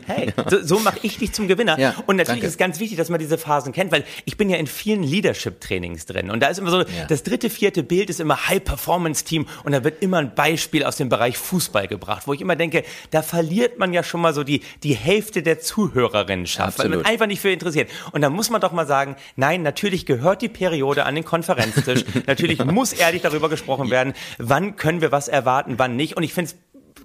Hey, 0.06 0.34
so, 0.50 0.64
so 0.64 0.80
mache 0.80 1.00
ich 1.04 1.18
dich 1.18 1.34
zum 1.34 1.48
Gewinner. 1.48 1.78
Ja, 1.80 1.94
und 2.08 2.16
natürlich 2.16 2.28
danke. 2.28 2.46
ist 2.48 2.54
es 2.54 2.58
ganz 2.58 2.80
wichtig, 2.80 2.98
dass 2.98 3.10
man 3.10 3.20
diese 3.20 3.38
Phasen 3.38 3.74
kennt, 3.74 3.92
weil 3.92 4.04
ich 4.26 4.38
bin 4.38 4.50
ja 4.50 4.58
in 4.58 4.66
vielen 4.66 5.04
Leadership-Trainings 5.04 6.06
drin 6.06 6.32
und 6.32 6.40
da 6.42 6.48
ist 6.48 6.58
immer 6.58 6.72
so, 6.72 6.80
ja. 6.82 6.86
das 7.08 7.24
dritte, 7.24 7.50
vierte 7.50 7.84
Bild 7.84 8.10
ist 8.10 8.20
immer 8.20 8.48
High-Performance-Team 8.48 9.48
und 9.64 9.72
da 9.72 9.84
wird 9.84 10.02
immer 10.02 10.18
ein 10.18 10.34
Beispiel 10.34 10.84
aus 10.84 10.98
dem 10.98 11.10
Bereich 11.10 11.38
Fußball 11.38 11.88
gebracht, 11.88 12.24
wo 12.26 12.34
ich 12.34 12.42
immer 12.42 12.56
denke, 12.56 12.84
da 13.12 13.22
verliert 13.22 13.78
man 13.78 13.94
ja 13.94 14.04
schon 14.04 14.22
mal 14.22 14.34
so 14.34 14.44
die, 14.44 14.62
die 14.84 14.96
Hälfte 14.96 15.44
der 15.44 15.60
Zuhörerinnenschaft, 15.60 16.80
weil 16.80 16.90
man 16.90 17.06
einfach 17.06 17.28
nicht 17.28 17.39
nicht 17.40 17.42
für 17.42 17.52
interessiert. 17.52 17.90
Und 18.12 18.22
da 18.22 18.30
muss 18.30 18.50
man 18.50 18.62
doch 18.62 18.72
mal 18.72 18.86
sagen, 18.86 19.16
nein, 19.36 19.62
natürlich 19.64 20.06
gehört 20.06 20.42
die 20.42 20.50
Periode 20.50 21.06
an 21.06 21.16
den 21.16 21.24
Konferenztisch. 21.24 22.04
natürlich 22.28 22.64
muss 22.64 22.94
ehrlich 22.94 23.22
darüber 23.22 23.50
gesprochen 23.50 23.90
werden, 23.90 24.14
wann 24.38 24.76
können 24.76 25.02
wir 25.02 25.12
was 25.12 25.28
erwarten, 25.28 25.76
wann 25.78 25.96
nicht. 25.96 26.18
Und 26.18 26.24
ich 26.24 26.34
finde 26.34 26.52
es 26.52 26.58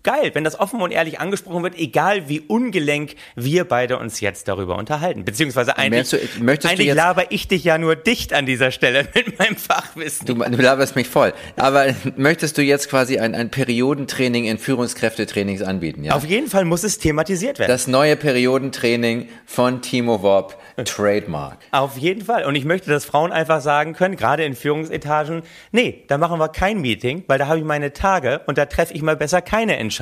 geil, 0.04 0.30
wenn 0.34 0.44
das 0.44 0.60
offen 0.60 0.80
und 0.80 0.92
ehrlich 0.92 1.18
angesprochen 1.18 1.62
wird, 1.62 1.76
egal 1.76 2.28
wie 2.28 2.40
ungelenk 2.40 3.14
wir 3.34 3.64
beide 3.64 3.98
uns 3.98 4.20
jetzt 4.20 4.46
darüber 4.46 4.76
unterhalten. 4.76 5.24
Beziehungsweise 5.24 5.76
eigentlich, 5.76 6.10
du, 6.10 6.18
eigentlich 6.46 6.86
jetzt, 6.86 6.96
laber 6.96 7.24
ich 7.30 7.48
dich 7.48 7.64
ja 7.64 7.78
nur 7.78 7.96
dicht 7.96 8.32
an 8.32 8.46
dieser 8.46 8.70
Stelle 8.70 9.08
mit 9.14 9.38
meinem 9.38 9.56
Fachwissen. 9.56 10.26
Du, 10.26 10.34
du 10.34 10.62
laberst 10.62 10.94
mich 10.94 11.08
voll. 11.08 11.32
Aber 11.56 11.86
möchtest 12.16 12.56
du 12.58 12.62
jetzt 12.62 12.88
quasi 12.88 13.18
ein, 13.18 13.34
ein 13.34 13.50
Periodentraining 13.50 14.44
in 14.44 14.58
Führungskräftetrainings 14.58 15.62
anbieten? 15.62 16.04
Ja? 16.04 16.14
Auf 16.14 16.24
jeden 16.24 16.48
Fall 16.48 16.64
muss 16.64 16.84
es 16.84 16.98
thematisiert 16.98 17.58
werden. 17.58 17.70
Das 17.70 17.86
neue 17.86 18.16
Periodentraining 18.16 19.28
von 19.46 19.82
Timo 19.82 20.22
Worp 20.22 20.56
Trademark. 20.84 21.58
Auf 21.70 21.96
jeden 21.96 22.24
Fall. 22.24 22.44
Und 22.44 22.54
ich 22.56 22.64
möchte, 22.64 22.90
dass 22.90 23.04
Frauen 23.04 23.32
einfach 23.32 23.60
sagen 23.62 23.94
können, 23.94 24.16
gerade 24.16 24.44
in 24.44 24.54
Führungsetagen, 24.54 25.42
nee, 25.72 26.04
da 26.08 26.18
machen 26.18 26.38
wir 26.38 26.48
kein 26.48 26.80
Meeting, 26.80 27.24
weil 27.26 27.38
da 27.38 27.46
habe 27.46 27.58
ich 27.58 27.64
meine 27.64 27.92
Tage 27.92 28.42
und 28.46 28.58
da 28.58 28.66
treffe 28.66 28.92
ich 28.92 29.02
mal 29.02 29.16
besser 29.16 29.40
keine 29.40 29.76
Entscheidung. 29.76 29.93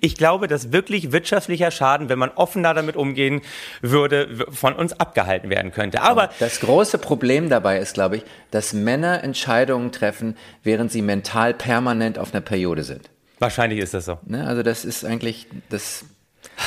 Ich 0.00 0.16
glaube, 0.16 0.48
dass 0.48 0.72
wirklich 0.72 1.12
wirtschaftlicher 1.12 1.70
Schaden, 1.70 2.08
wenn 2.08 2.18
man 2.18 2.30
offener 2.30 2.74
damit 2.74 2.96
umgehen 2.96 3.42
würde, 3.80 4.28
von 4.50 4.74
uns 4.74 4.92
abgehalten 4.98 5.50
werden 5.50 5.72
könnte. 5.72 6.02
Aber 6.02 6.30
das 6.38 6.60
große 6.60 6.98
Problem 6.98 7.48
dabei 7.48 7.78
ist, 7.78 7.94
glaube 7.94 8.18
ich, 8.18 8.24
dass 8.50 8.72
Männer 8.72 9.22
Entscheidungen 9.22 9.92
treffen, 9.92 10.36
während 10.62 10.92
sie 10.92 11.02
mental 11.02 11.54
permanent 11.54 12.18
auf 12.18 12.32
einer 12.32 12.40
Periode 12.40 12.82
sind. 12.82 13.10
Wahrscheinlich 13.38 13.78
ist 13.78 13.94
das 13.94 14.04
so. 14.04 14.18
Ne? 14.26 14.46
Also 14.46 14.62
das 14.62 14.84
ist 14.84 15.04
eigentlich 15.04 15.46
das 15.70 16.04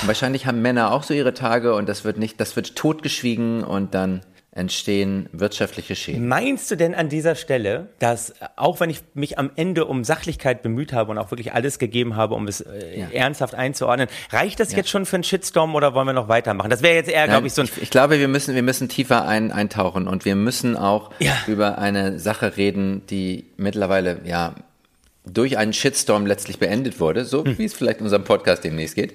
Wahrscheinlich 0.06 0.46
haben 0.46 0.62
Männer 0.62 0.92
auch 0.92 1.04
so 1.04 1.14
ihre 1.14 1.34
Tage 1.34 1.76
und 1.76 1.88
das 1.88 2.04
wird 2.04 2.18
nicht, 2.18 2.40
das 2.40 2.56
wird 2.56 2.76
totgeschwiegen 2.76 3.64
und 3.64 3.94
dann 3.94 4.22
entstehen 4.56 5.30
wirtschaftliche 5.32 5.96
Schäden. 5.96 6.28
Meinst 6.28 6.70
du 6.70 6.76
denn 6.76 6.94
an 6.94 7.10
dieser 7.10 7.36
Stelle, 7.36 7.90
dass 8.00 8.34
auch 8.56 8.80
wenn 8.80 8.90
ich 8.90 9.02
mich 9.16 9.40
am 9.40 9.50
Ende 9.56 9.86
um 9.86 10.04
Sachlichkeit 10.04 10.62
bemüht 10.62 10.94
habe 10.94 11.12
und 11.12 11.18
auch 11.18 11.32
wirklich 11.32 11.54
alles 11.54 11.80
gegeben 11.80 12.16
habe, 12.16 12.36
um 12.36 12.48
es 12.48 12.62
äh, 12.62 13.00
ja. 13.00 13.08
ernsthaft 13.12 13.56
einzuordnen, 13.56 14.08
reicht 14.32 14.60
das 14.60 14.72
ja. 14.72 14.78
jetzt 14.78 14.90
schon 14.90 15.06
für 15.06 15.16
einen 15.16 15.24
Shitstorm 15.24 15.74
oder 15.74 15.96
wollen 15.96 16.08
wir 16.08 16.14
noch 16.14 16.28
weitermachen? 16.28 16.70
Das 16.70 16.84
wäre 16.84 16.96
jetzt 16.96 17.10
eher, 17.10 17.28
glaube 17.28 17.48
ich, 17.48 17.54
so 17.54 17.64
ein. 17.64 17.70
Ich, 17.76 17.82
ich, 17.82 17.90
glaube, 17.90 18.20
wir 18.20 18.28
müssen, 18.28 18.54
wir 18.54 18.62
müssen 18.62 18.90
tiefer 18.90 19.28
ein, 19.28 19.52
eintauchen 19.52 20.08
und 20.08 20.24
wir 20.24 20.36
müssen 20.36 20.78
auch 20.78 21.12
ja. 21.20 21.34
über 21.48 21.80
eine 21.80 22.20
Sache 22.20 22.56
reden, 22.56 23.06
die 23.08 23.46
mittlerweile 23.58 24.20
ja 24.24 24.54
durch 25.26 25.58
einen 25.58 25.74
Shitstorm 25.74 26.26
letztlich 26.26 26.60
beendet 26.60 27.00
wurde, 27.00 27.26
so 27.26 27.44
hm. 27.44 27.58
wie 27.58 27.66
es 27.66 27.74
vielleicht 27.74 28.00
in 28.00 28.06
unserem 28.06 28.24
Podcast 28.24 28.64
demnächst 28.64 28.96
geht. 28.96 29.14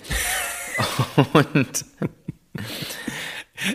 Und 1.33 1.85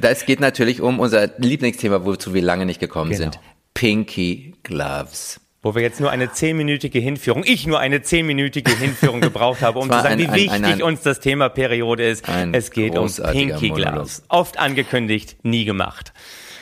es 0.02 0.26
geht 0.26 0.40
natürlich 0.40 0.82
um 0.82 1.00
unser 1.00 1.30
Lieblingsthema, 1.38 2.06
wozu 2.06 2.34
wir 2.34 2.42
lange 2.42 2.66
nicht 2.66 2.80
gekommen 2.80 3.12
genau. 3.12 3.24
sind. 3.24 3.40
Pinky 3.74 4.56
Gloves. 4.64 5.40
Wo 5.62 5.76
wir 5.76 5.82
jetzt 5.82 6.02
nur 6.02 6.12
eine 6.12 6.32
zehnminütige 6.32 7.00
Hinführung, 7.00 7.44
ich 7.46 7.66
nur 7.66 7.80
eine 7.80 8.02
zehnminütige 8.02 8.78
Hinführung 8.78 9.22
gebraucht 9.22 9.62
habe, 9.62 9.80
um 9.80 9.90
zu 9.90 9.96
sagen, 9.96 10.08
ein, 10.08 10.20
wie 10.20 10.34
wichtig 10.34 10.52
ein, 10.52 10.66
ein, 10.66 10.82
uns 10.82 11.02
das 11.02 11.22
Thema 11.22 11.48
Periode 11.48 12.06
ist. 12.06 12.26
Es 12.52 12.72
geht 12.72 12.98
um 12.98 13.10
Pinky 13.32 13.70
Gloves. 13.70 14.24
Oft 14.28 14.60
angekündigt, 14.60 15.38
nie 15.44 15.64
gemacht. 15.64 16.12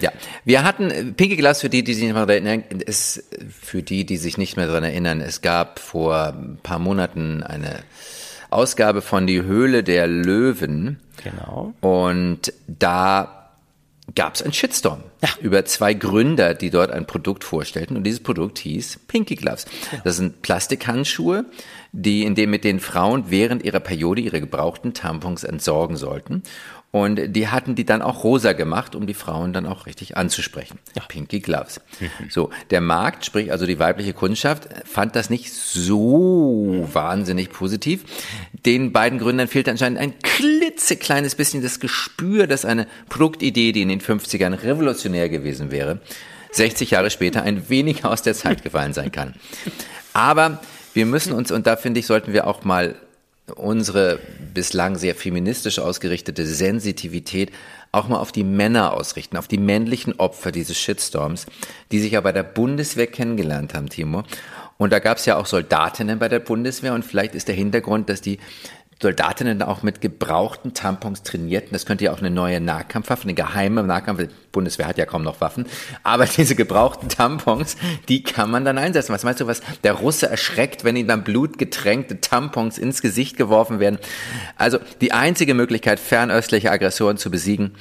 Ja, 0.01 0.11
wir 0.45 0.63
hatten 0.63 0.91
äh, 0.91 1.03
Pinky 1.05 1.35
Glass 1.35 1.61
für 1.61 1.69
die, 1.69 1.83
die 1.83 1.93
sich 1.93 2.03
nicht 2.03 2.13
mehr 2.13 2.25
daran 2.25 2.45
erinnern, 2.45 2.81
ist 2.81 3.23
für 3.49 3.83
die, 3.83 4.05
die 4.05 4.17
sich 4.17 4.37
nicht 4.37 4.57
mehr 4.57 4.67
daran 4.67 4.83
erinnern. 4.83 5.21
Es 5.21 5.41
gab 5.41 5.79
vor 5.79 6.33
ein 6.33 6.57
paar 6.61 6.79
Monaten 6.79 7.43
eine 7.43 7.83
Ausgabe 8.49 9.01
von 9.01 9.27
Die 9.27 9.43
Höhle 9.43 9.83
der 9.83 10.07
Löwen. 10.07 10.99
Genau. 11.23 11.73
Und 11.81 12.53
da 12.67 13.41
gab 14.15 14.35
es 14.35 14.41
einen 14.41 14.53
Shitstorm 14.53 15.03
ja. 15.21 15.29
über 15.41 15.63
zwei 15.65 15.93
Gründer, 15.93 16.53
die 16.53 16.69
dort 16.69 16.91
ein 16.91 17.05
Produkt 17.05 17.43
vorstellten. 17.43 17.95
Und 17.95 18.03
dieses 18.03 18.21
Produkt 18.21 18.59
hieß 18.59 18.99
Pinky 19.07 19.35
Gloves. 19.35 19.65
Ja. 19.91 19.99
Das 20.03 20.17
sind 20.17 20.41
Plastikhandschuhe, 20.41 21.45
die, 21.91 22.23
in 22.23 22.35
denen 22.35 22.51
mit 22.51 22.63
den 22.63 22.79
Frauen 22.79 23.25
während 23.29 23.63
ihrer 23.63 23.79
Periode 23.79 24.21
ihre 24.21 24.41
gebrauchten 24.41 24.93
Tampons 24.93 25.43
entsorgen 25.43 25.97
sollten. 25.97 26.43
Und 26.91 27.35
die 27.35 27.47
hatten 27.47 27.75
die 27.75 27.85
dann 27.85 28.01
auch 28.01 28.25
rosa 28.25 28.51
gemacht, 28.51 28.95
um 28.95 29.07
die 29.07 29.13
Frauen 29.13 29.53
dann 29.53 29.65
auch 29.65 29.85
richtig 29.85 30.17
anzusprechen. 30.17 30.77
Ja. 30.93 31.03
Pinky 31.07 31.39
Gloves. 31.39 31.79
Mhm. 32.01 32.29
So, 32.29 32.49
der 32.69 32.81
Markt, 32.81 33.23
sprich 33.23 33.49
also 33.49 33.65
die 33.65 33.79
weibliche 33.79 34.11
Kundschaft, 34.11 34.67
fand 34.85 35.15
das 35.15 35.29
nicht 35.29 35.53
so 35.53 36.85
wahnsinnig 36.91 37.49
positiv. 37.49 38.03
Den 38.65 38.91
beiden 38.91 39.19
Gründern 39.19 39.47
fehlte 39.47 39.71
anscheinend 39.71 39.99
ein 39.99 40.19
klitzekleines 40.19 41.35
bisschen 41.35 41.63
das 41.63 41.79
Gespür, 41.79 42.45
dass 42.45 42.65
eine 42.65 42.87
Produktidee, 43.07 43.71
die 43.71 43.83
in 43.83 43.89
den 43.89 44.01
50ern 44.01 44.61
revolutionär 44.61 45.29
gewesen 45.29 45.71
wäre, 45.71 46.01
60 46.51 46.91
Jahre 46.91 47.09
später 47.09 47.43
ein 47.43 47.69
wenig 47.69 48.03
aus 48.03 48.21
der 48.21 48.33
Zeit 48.33 48.63
gefallen 48.63 48.91
sein 48.91 49.13
kann. 49.13 49.35
Aber 50.11 50.59
wir 50.93 51.05
müssen 51.05 51.31
uns, 51.31 51.51
und 51.51 51.67
da 51.67 51.77
finde 51.77 52.01
ich, 52.01 52.05
sollten 52.05 52.33
wir 52.33 52.47
auch 52.47 52.65
mal 52.65 52.95
unsere 53.55 54.19
bislang 54.53 54.97
sehr 54.97 55.15
feministisch 55.15 55.79
ausgerichtete 55.79 56.45
Sensitivität 56.45 57.51
auch 57.91 58.07
mal 58.07 58.19
auf 58.19 58.31
die 58.31 58.43
Männer 58.43 58.93
ausrichten, 58.93 59.37
auf 59.37 59.47
die 59.47 59.57
männlichen 59.57 60.19
Opfer 60.19 60.51
dieses 60.51 60.77
Shitstorms, 60.77 61.45
die 61.91 61.99
sich 61.99 62.13
ja 62.13 62.21
bei 62.21 62.31
der 62.31 62.43
Bundeswehr 62.43 63.07
kennengelernt 63.07 63.73
haben, 63.73 63.89
Timo. 63.89 64.23
Und 64.77 64.91
da 64.91 64.99
gab 64.99 65.17
es 65.17 65.25
ja 65.25 65.37
auch 65.37 65.45
Soldatinnen 65.45 66.17
bei 66.17 66.29
der 66.29 66.39
Bundeswehr 66.39 66.93
und 66.93 67.05
vielleicht 67.05 67.35
ist 67.35 67.47
der 67.47 67.55
Hintergrund, 67.55 68.09
dass 68.09 68.21
die 68.21 68.39
Soldatinnen 69.01 69.61
auch 69.63 69.81
mit 69.81 69.99
gebrauchten 69.99 70.73
Tampons 70.73 71.23
trainierten. 71.23 71.71
Das 71.71 71.85
könnte 71.85 72.05
ja 72.05 72.13
auch 72.13 72.19
eine 72.19 72.29
neue 72.29 72.61
Nahkampfwaffe, 72.61 73.23
eine 73.23 73.33
geheime 73.33 73.83
Nahkampf. 73.83 74.21
Die 74.21 74.29
Bundeswehr 74.51 74.87
hat 74.87 74.97
ja 74.97 75.05
kaum 75.05 75.23
noch 75.23 75.41
Waffen. 75.41 75.65
Aber 76.03 76.25
diese 76.37 76.55
gebrauchten 76.55 77.09
Tampons, 77.09 77.77
die 78.07 78.23
kann 78.23 78.51
man 78.51 78.63
dann 78.63 78.77
einsetzen. 78.77 79.13
Was 79.13 79.23
meinst 79.23 79.41
du, 79.41 79.47
was 79.47 79.61
der 79.83 79.93
Russe 79.93 80.29
erschreckt, 80.29 80.83
wenn 80.83 80.95
ihm 80.95 81.07
dann 81.07 81.23
blutgetränkte 81.23 82.21
Tampons 82.21 82.77
ins 82.77 83.01
Gesicht 83.01 83.37
geworfen 83.37 83.79
werden? 83.79 83.97
Also 84.55 84.77
die 85.01 85.13
einzige 85.13 85.53
Möglichkeit, 85.53 85.99
fernöstliche 85.99 86.71
Aggressoren 86.71 87.17
zu 87.17 87.31
besiegen 87.31 87.75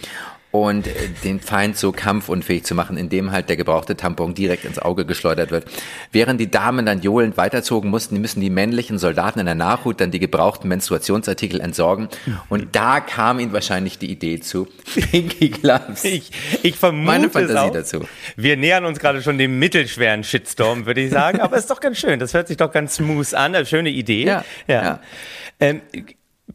und 0.52 0.86
äh, 0.86 0.92
den 1.22 1.40
Feind 1.40 1.76
so 1.76 1.92
kampfunfähig 1.92 2.64
zu 2.64 2.74
machen, 2.74 2.96
indem 2.96 3.30
halt 3.30 3.48
der 3.48 3.56
gebrauchte 3.56 3.96
Tampon 3.96 4.34
direkt 4.34 4.64
ins 4.64 4.78
Auge 4.78 5.04
geschleudert 5.04 5.50
wird. 5.50 5.66
Während 6.10 6.40
die 6.40 6.50
Damen 6.50 6.86
dann 6.86 7.02
johlend 7.02 7.36
weiterzogen 7.36 7.90
mussten, 7.90 8.20
müssen 8.20 8.40
die 8.40 8.50
männlichen 8.50 8.98
Soldaten 8.98 9.38
in 9.38 9.46
der 9.46 9.54
Nachhut 9.54 10.00
dann 10.00 10.10
die 10.10 10.18
gebrauchten 10.18 10.68
Menstruationsartikel 10.68 11.60
entsorgen. 11.60 12.08
Und 12.48 12.74
da 12.74 13.00
kam 13.00 13.38
ihnen 13.38 13.52
wahrscheinlich 13.52 13.98
die 13.98 14.10
Idee 14.10 14.40
zu 14.40 14.66
Pinky 15.10 15.50
Gloves. 15.50 16.04
Ich, 16.04 16.30
ich 16.62 16.76
vermute 16.76 17.06
Meine 17.06 17.30
Fantasie 17.30 17.70
dazu. 17.72 18.00
Wir 18.36 18.56
nähern 18.56 18.84
uns 18.84 18.98
gerade 18.98 19.22
schon 19.22 19.38
dem 19.38 19.58
mittelschweren 19.58 20.24
Shitstorm, 20.24 20.86
würde 20.86 21.02
ich 21.02 21.10
sagen. 21.10 21.40
Aber 21.40 21.56
ist 21.56 21.70
doch 21.70 21.80
ganz 21.80 21.98
schön. 21.98 22.18
Das 22.18 22.34
hört 22.34 22.48
sich 22.48 22.56
doch 22.56 22.72
ganz 22.72 22.96
smooth 22.96 23.34
an. 23.34 23.54
Eine 23.54 23.66
schöne 23.66 23.90
Idee. 23.90 24.24
Ja. 24.24 24.44
ja. 24.66 24.82
ja. 24.82 25.00
Ähm, 25.60 25.82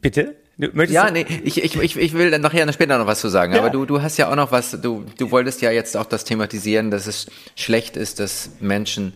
bitte? 0.00 0.36
Ja, 0.58 1.10
nee, 1.10 1.26
ich, 1.44 1.62
ich, 1.62 1.76
ich, 1.76 1.96
ich 1.96 2.12
will 2.14 2.30
dann 2.30 2.40
nachher 2.40 2.70
später 2.72 2.96
noch 2.98 3.06
was 3.06 3.20
zu 3.20 3.28
sagen, 3.28 3.52
ja. 3.52 3.58
aber 3.60 3.70
du, 3.70 3.84
du 3.84 4.00
hast 4.00 4.16
ja 4.16 4.30
auch 4.30 4.36
noch 4.36 4.52
was, 4.52 4.70
du, 4.80 5.04
du 5.18 5.30
wolltest 5.30 5.60
ja 5.60 5.70
jetzt 5.70 5.96
auch 5.96 6.06
das 6.06 6.24
thematisieren, 6.24 6.90
dass 6.90 7.06
es 7.06 7.26
schlecht 7.56 7.96
ist, 7.96 8.20
dass 8.20 8.50
Menschen 8.60 9.12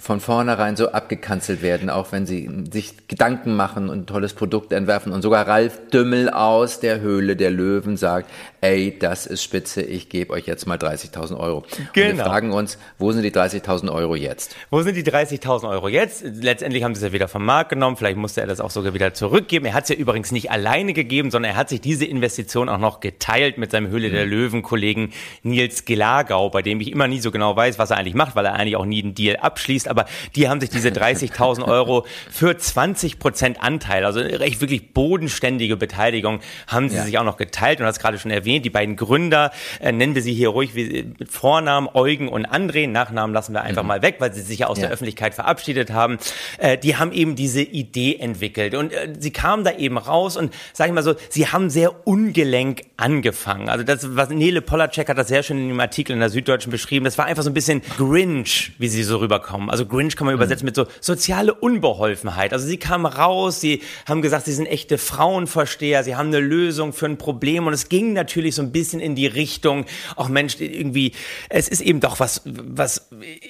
von 0.00 0.20
vornherein 0.20 0.76
so 0.76 0.92
abgekanzelt 0.92 1.60
werden, 1.60 1.90
auch 1.90 2.10
wenn 2.10 2.24
sie 2.24 2.48
sich 2.72 3.06
Gedanken 3.06 3.54
machen 3.54 3.90
und 3.90 4.00
ein 4.00 4.06
tolles 4.06 4.32
Produkt 4.32 4.72
entwerfen. 4.72 5.12
Und 5.12 5.20
sogar 5.20 5.46
Ralf 5.46 5.78
Dümmel 5.92 6.30
aus 6.30 6.80
der 6.80 7.00
Höhle 7.00 7.36
der 7.36 7.50
Löwen 7.50 7.98
sagt, 7.98 8.30
ey, 8.60 8.96
das 8.98 9.26
ist 9.26 9.42
spitze, 9.42 9.82
ich 9.82 10.08
gebe 10.08 10.32
euch 10.32 10.46
jetzt 10.46 10.66
mal 10.66 10.78
30.000 10.78 11.38
Euro. 11.38 11.60
Genau. 11.60 11.80
Und 11.80 11.94
wir 11.94 12.06
genau. 12.12 12.24
fragen 12.24 12.52
uns, 12.52 12.78
wo 12.98 13.12
sind 13.12 13.22
die 13.22 13.30
30.000 13.30 13.92
Euro 13.92 14.14
jetzt? 14.14 14.56
Wo 14.70 14.80
sind 14.82 14.94
die 14.94 15.04
30.000 15.04 15.68
Euro 15.68 15.88
jetzt? 15.88 16.24
Letztendlich 16.24 16.82
haben 16.82 16.94
sie 16.94 17.00
es 17.00 17.10
ja 17.10 17.12
wieder 17.12 17.28
vom 17.28 17.44
Markt 17.44 17.70
genommen, 17.70 17.96
vielleicht 17.96 18.16
musste 18.16 18.40
er 18.40 18.46
das 18.46 18.60
auch 18.60 18.70
sogar 18.70 18.94
wieder 18.94 19.12
zurückgeben. 19.12 19.66
Er 19.66 19.74
hat 19.74 19.84
es 19.84 19.90
ja 19.90 19.96
übrigens 19.96 20.32
nicht 20.32 20.50
alleine 20.50 20.94
gegeben, 20.94 21.30
sondern 21.30 21.52
er 21.52 21.56
hat 21.56 21.68
sich 21.68 21.80
diese 21.80 22.06
Investition 22.06 22.68
auch 22.68 22.78
noch 22.78 23.00
geteilt 23.00 23.58
mit 23.58 23.70
seinem 23.70 23.88
Höhle 23.88 24.08
mhm. 24.08 24.12
der 24.12 24.26
Löwen-Kollegen 24.26 25.12
Nils 25.42 25.84
Gelagau, 25.84 26.48
bei 26.48 26.62
dem 26.62 26.80
ich 26.80 26.90
immer 26.90 27.06
nie 27.06 27.20
so 27.20 27.30
genau 27.30 27.54
weiß, 27.54 27.78
was 27.78 27.90
er 27.90 27.98
eigentlich 27.98 28.14
macht, 28.14 28.34
weil 28.34 28.46
er 28.46 28.54
eigentlich 28.54 28.76
auch 28.76 28.86
nie 28.86 29.02
einen 29.02 29.14
Deal 29.14 29.36
abschließt 29.36 29.90
aber 29.90 30.06
die 30.36 30.48
haben 30.48 30.60
sich 30.60 30.70
diese 30.70 30.88
30.000 30.88 31.64
Euro 31.68 32.06
für 32.30 32.56
20 32.56 33.18
Prozent 33.18 33.62
Anteil, 33.62 34.04
also 34.04 34.20
recht 34.20 34.60
wirklich 34.60 34.94
bodenständige 34.94 35.76
Beteiligung, 35.76 36.40
haben 36.66 36.88
sie 36.88 36.96
ja. 36.96 37.04
sich 37.04 37.18
auch 37.18 37.24
noch 37.24 37.36
geteilt 37.36 37.80
und 37.80 37.86
hast 37.86 37.98
gerade 37.98 38.18
schon 38.18 38.30
erwähnt, 38.30 38.49
die 38.58 38.70
beiden 38.70 38.96
Gründer, 38.96 39.50
äh, 39.80 39.92
nennen 39.92 40.14
wir 40.14 40.22
sie 40.22 40.32
hier 40.32 40.50
ruhig 40.50 40.74
wie, 40.74 41.14
mit 41.18 41.30
Vornamen 41.30 41.88
Eugen 41.92 42.28
und 42.28 42.46
André, 42.46 42.88
Nachnamen 42.88 43.34
lassen 43.34 43.52
wir 43.52 43.62
einfach 43.62 43.82
mhm. 43.82 43.88
mal 43.88 44.02
weg, 44.02 44.16
weil 44.20 44.32
sie 44.32 44.42
sich 44.42 44.60
ja 44.60 44.68
aus 44.68 44.78
ja. 44.78 44.84
der 44.84 44.92
Öffentlichkeit 44.92 45.34
verabschiedet 45.34 45.90
haben, 45.90 46.18
äh, 46.58 46.78
die 46.78 46.96
haben 46.96 47.12
eben 47.12 47.34
diese 47.34 47.62
Idee 47.62 48.16
entwickelt 48.16 48.74
und 48.74 48.92
äh, 48.92 49.12
sie 49.18 49.32
kamen 49.32 49.64
da 49.64 49.72
eben 49.72 49.98
raus 49.98 50.36
und 50.36 50.54
sag 50.72 50.86
ich 50.86 50.92
mal 50.92 51.02
so, 51.02 51.14
sie 51.28 51.48
haben 51.48 51.70
sehr 51.70 52.06
ungelenk 52.06 52.82
angefangen. 52.96 53.68
Also 53.68 53.84
das, 53.84 54.16
was 54.16 54.30
Nele 54.30 54.62
Polacek 54.62 55.08
hat 55.08 55.18
das 55.18 55.28
sehr 55.28 55.42
schön 55.42 55.58
in 55.58 55.68
dem 55.68 55.80
Artikel 55.80 56.12
in 56.12 56.20
der 56.20 56.30
Süddeutschen 56.30 56.70
beschrieben, 56.70 57.04
das 57.04 57.18
war 57.18 57.24
einfach 57.24 57.42
so 57.42 57.50
ein 57.50 57.54
bisschen 57.54 57.82
Grinch, 57.96 58.72
wie 58.78 58.88
sie 58.88 59.02
so 59.02 59.18
rüberkommen. 59.18 59.68
Also 59.68 59.80
also 59.80 59.88
Grinch 59.88 60.14
kann 60.14 60.26
man 60.26 60.34
mhm. 60.34 60.40
übersetzen 60.40 60.66
mit 60.66 60.76
so 60.76 60.86
soziale 61.00 61.54
Unbeholfenheit. 61.54 62.52
Also 62.52 62.66
sie 62.66 62.76
kamen 62.76 63.06
raus, 63.06 63.60
sie 63.60 63.80
haben 64.06 64.20
gesagt, 64.20 64.44
sie 64.44 64.52
sind 64.52 64.66
echte 64.66 64.98
Frauenversteher, 64.98 66.04
sie 66.04 66.16
haben 66.16 66.26
eine 66.26 66.40
Lösung 66.40 66.92
für 66.92 67.06
ein 67.06 67.16
Problem 67.16 67.66
und 67.66 67.72
es 67.72 67.88
ging 67.88 68.12
natürlich 68.12 68.39
so 68.48 68.62
ein 68.62 68.72
bisschen 68.72 69.00
in 69.00 69.14
die 69.14 69.26
Richtung, 69.26 69.84
auch 70.16 70.28
Mensch, 70.28 70.56
irgendwie, 70.58 71.12
es 71.48 71.68
ist 71.68 71.80
eben 71.80 72.00
doch 72.00 72.20
was, 72.20 72.42
was 72.44 73.08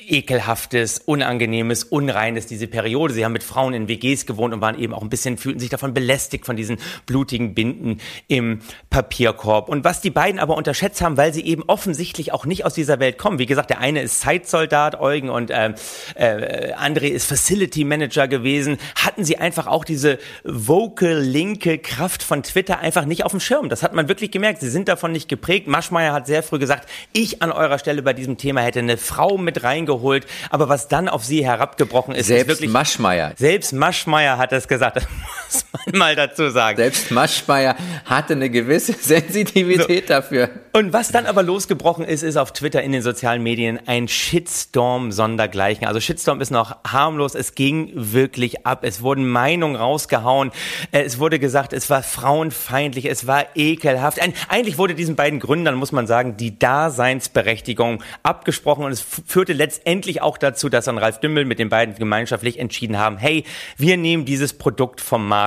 ekelhaftes, 0.09 0.99
unangenehmes, 0.99 1.85
unreines, 1.85 2.47
diese 2.47 2.66
Periode. 2.66 3.14
Sie 3.14 3.25
haben 3.25 3.32
mit 3.32 3.44
Frauen 3.44 3.75
in 3.75 3.88
WGs 3.88 4.26
gewohnt 4.26 4.52
und 4.52 4.61
waren 4.61 4.78
eben 4.78 4.92
auch 4.92 5.02
ein 5.02 5.09
bisschen, 5.09 5.38
fühlten 5.38 5.61
sich 5.61 5.70
davon 5.70 5.94
belästigt 5.94 6.47
von 6.47 6.56
diesen 6.56 6.78
blutigen 7.06 7.54
Binden 7.54 8.00
im 8.28 8.61
Papierkorb. 8.90 9.68
Und 9.68 9.85
was 9.85 10.00
die 10.00 10.11
beiden 10.11 10.40
aber 10.40 10.56
unterschätzt 10.56 11.00
haben, 11.00 11.16
weil 11.16 11.32
sie 11.32 11.44
eben 11.44 11.62
offensichtlich 11.66 12.32
auch 12.32 12.47
nicht 12.47 12.64
aus 12.64 12.75
dieser 12.75 12.99
Welt 12.99 13.18
kommen. 13.18 13.38
Wie 13.38 13.47
gesagt, 13.47 13.70
der 13.70 13.78
eine 13.78 14.02
ist 14.02 14.20
Zeitsoldat, 14.20 15.00
Eugen, 15.00 15.30
und 15.30 15.50
äh, 15.50 15.75
äh, 16.14 16.75
André 16.75 17.09
ist 17.09 17.26
Facility 17.26 17.85
Manager 17.85 18.28
gewesen, 18.28 18.78
hatten 18.94 19.25
sie 19.25 19.38
einfach 19.38 19.66
auch 19.66 19.85
diese 19.85 20.18
vocal 20.44 21.18
linke 21.18 21.78
Kraft 21.78 22.23
von 22.23 22.42
Twitter 22.42 22.78
einfach 22.78 23.04
nicht 23.04 23.25
auf 23.25 23.32
dem 23.32 23.40
Schirm. 23.40 23.68
Das 23.68 23.82
hat 23.82 23.94
man 23.94 24.09
wirklich 24.09 24.30
gemerkt. 24.30 24.61
Sie 24.61 24.70
sind 24.70 24.79
davon 24.88 25.12
nicht 25.12 25.28
geprägt. 25.28 25.66
Maschmeyer 25.66 26.12
hat 26.12 26.26
sehr 26.26 26.42
früh 26.42 26.58
gesagt, 26.58 26.88
ich 27.12 27.42
an 27.42 27.52
eurer 27.52 27.78
Stelle 27.78 28.02
bei 28.02 28.12
diesem 28.12 28.37
Thema 28.37 28.60
hätte 28.62 28.78
eine 28.78 28.96
Frau 28.96 29.38
mit 29.38 29.62
reingeholt. 29.62 30.26
Aber 30.50 30.68
was 30.68 30.88
dann 30.88 31.08
auf 31.08 31.25
sie 31.25 31.44
herabgebrochen 31.44 32.14
ist, 32.14 32.26
selbst 32.26 32.42
ist 32.42 32.49
wirklich, 32.49 32.70
Maschmeyer. 32.70 33.32
Selbst 33.37 33.72
Maschmeyer 33.72 34.38
hat 34.38 34.52
es 34.52 34.68
gesagt. 34.68 35.06
Muss 35.50 35.64
man 35.87 35.99
mal 35.99 36.16
dazu 36.16 36.50
sagen. 36.50 36.76
Selbst 36.76 37.11
Maschmeyer 37.11 37.76
hatte 38.04 38.35
eine 38.35 38.50
gewisse 38.50 38.92
Sensitivität 39.00 40.09
so. 40.09 40.14
dafür. 40.14 40.50
Und 40.73 40.92
was 40.92 41.09
dann 41.09 41.26
aber 41.26 41.42
losgebrochen 41.42 42.04
ist, 42.04 42.23
ist 42.23 42.37
auf 42.37 42.52
Twitter 42.52 42.83
in 42.83 42.92
den 42.92 43.02
sozialen 43.02 43.42
Medien 43.42 43.80
ein 43.87 44.07
Shitstorm 44.09 45.11
sondergleichen. 45.11 45.87
Also 45.87 46.00
Shitstorm 46.00 46.40
ist 46.40 46.50
noch 46.50 46.76
harmlos. 46.87 47.35
Es 47.35 47.54
ging 47.54 47.90
wirklich 47.95 48.66
ab. 48.66 48.85
Es 48.85 49.02
wurden 49.02 49.28
Meinungen 49.28 49.76
rausgehauen. 49.76 50.52
Äh, 50.92 51.02
es 51.02 51.19
wurde 51.19 51.38
gesagt, 51.38 51.73
es 51.73 51.90
war 51.90 52.02
frauenfeindlich. 52.02 53.07
Es 53.07 53.26
war 53.26 53.47
ekelhaft. 53.54 54.19
Eigentlich 54.49 54.78
wurde 54.78 54.95
diesen 54.95 55.16
beiden 55.16 55.40
Gründern, 55.40 55.75
muss 55.75 55.92
man 55.92 56.07
sagen, 56.07 56.37
die 56.37 56.59
Daseinsberechtigung 56.59 58.02
abgesprochen. 58.23 58.85
Und 58.85 58.92
es 58.92 59.00
führte 59.00 59.52
letztendlich 59.52 60.23
auch 60.23 60.38
dazu, 60.38 60.69
dass 60.69 60.85
dann 60.85 60.99
Ralf 60.99 61.19
Dümmel 61.21 61.45
mit 61.45 61.59
den 61.59 61.69
beiden 61.69 61.95
gemeinschaftlich 61.97 62.59
entschieden 62.59 62.99
haben, 62.99 63.19
hey, 63.19 63.45
wir 63.76 63.97
nehmen 63.97 64.25
dieses 64.25 64.52
Produkt 64.52 65.00
vom 65.00 65.26
Markt, 65.26 65.39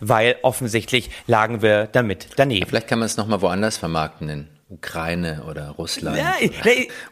weil 0.00 0.36
offensichtlich 0.42 1.10
lagen 1.26 1.62
wir 1.62 1.86
damit 1.86 2.28
daneben. 2.36 2.66
Vielleicht 2.66 2.88
kann 2.88 2.98
man 2.98 3.06
es 3.06 3.16
nochmal 3.16 3.40
woanders 3.40 3.76
vermarkten. 3.76 4.28
In 4.28 4.48
Ukraine 4.70 5.44
oder 5.48 5.70
Russland. 5.70 6.18
Ja, 6.18 6.34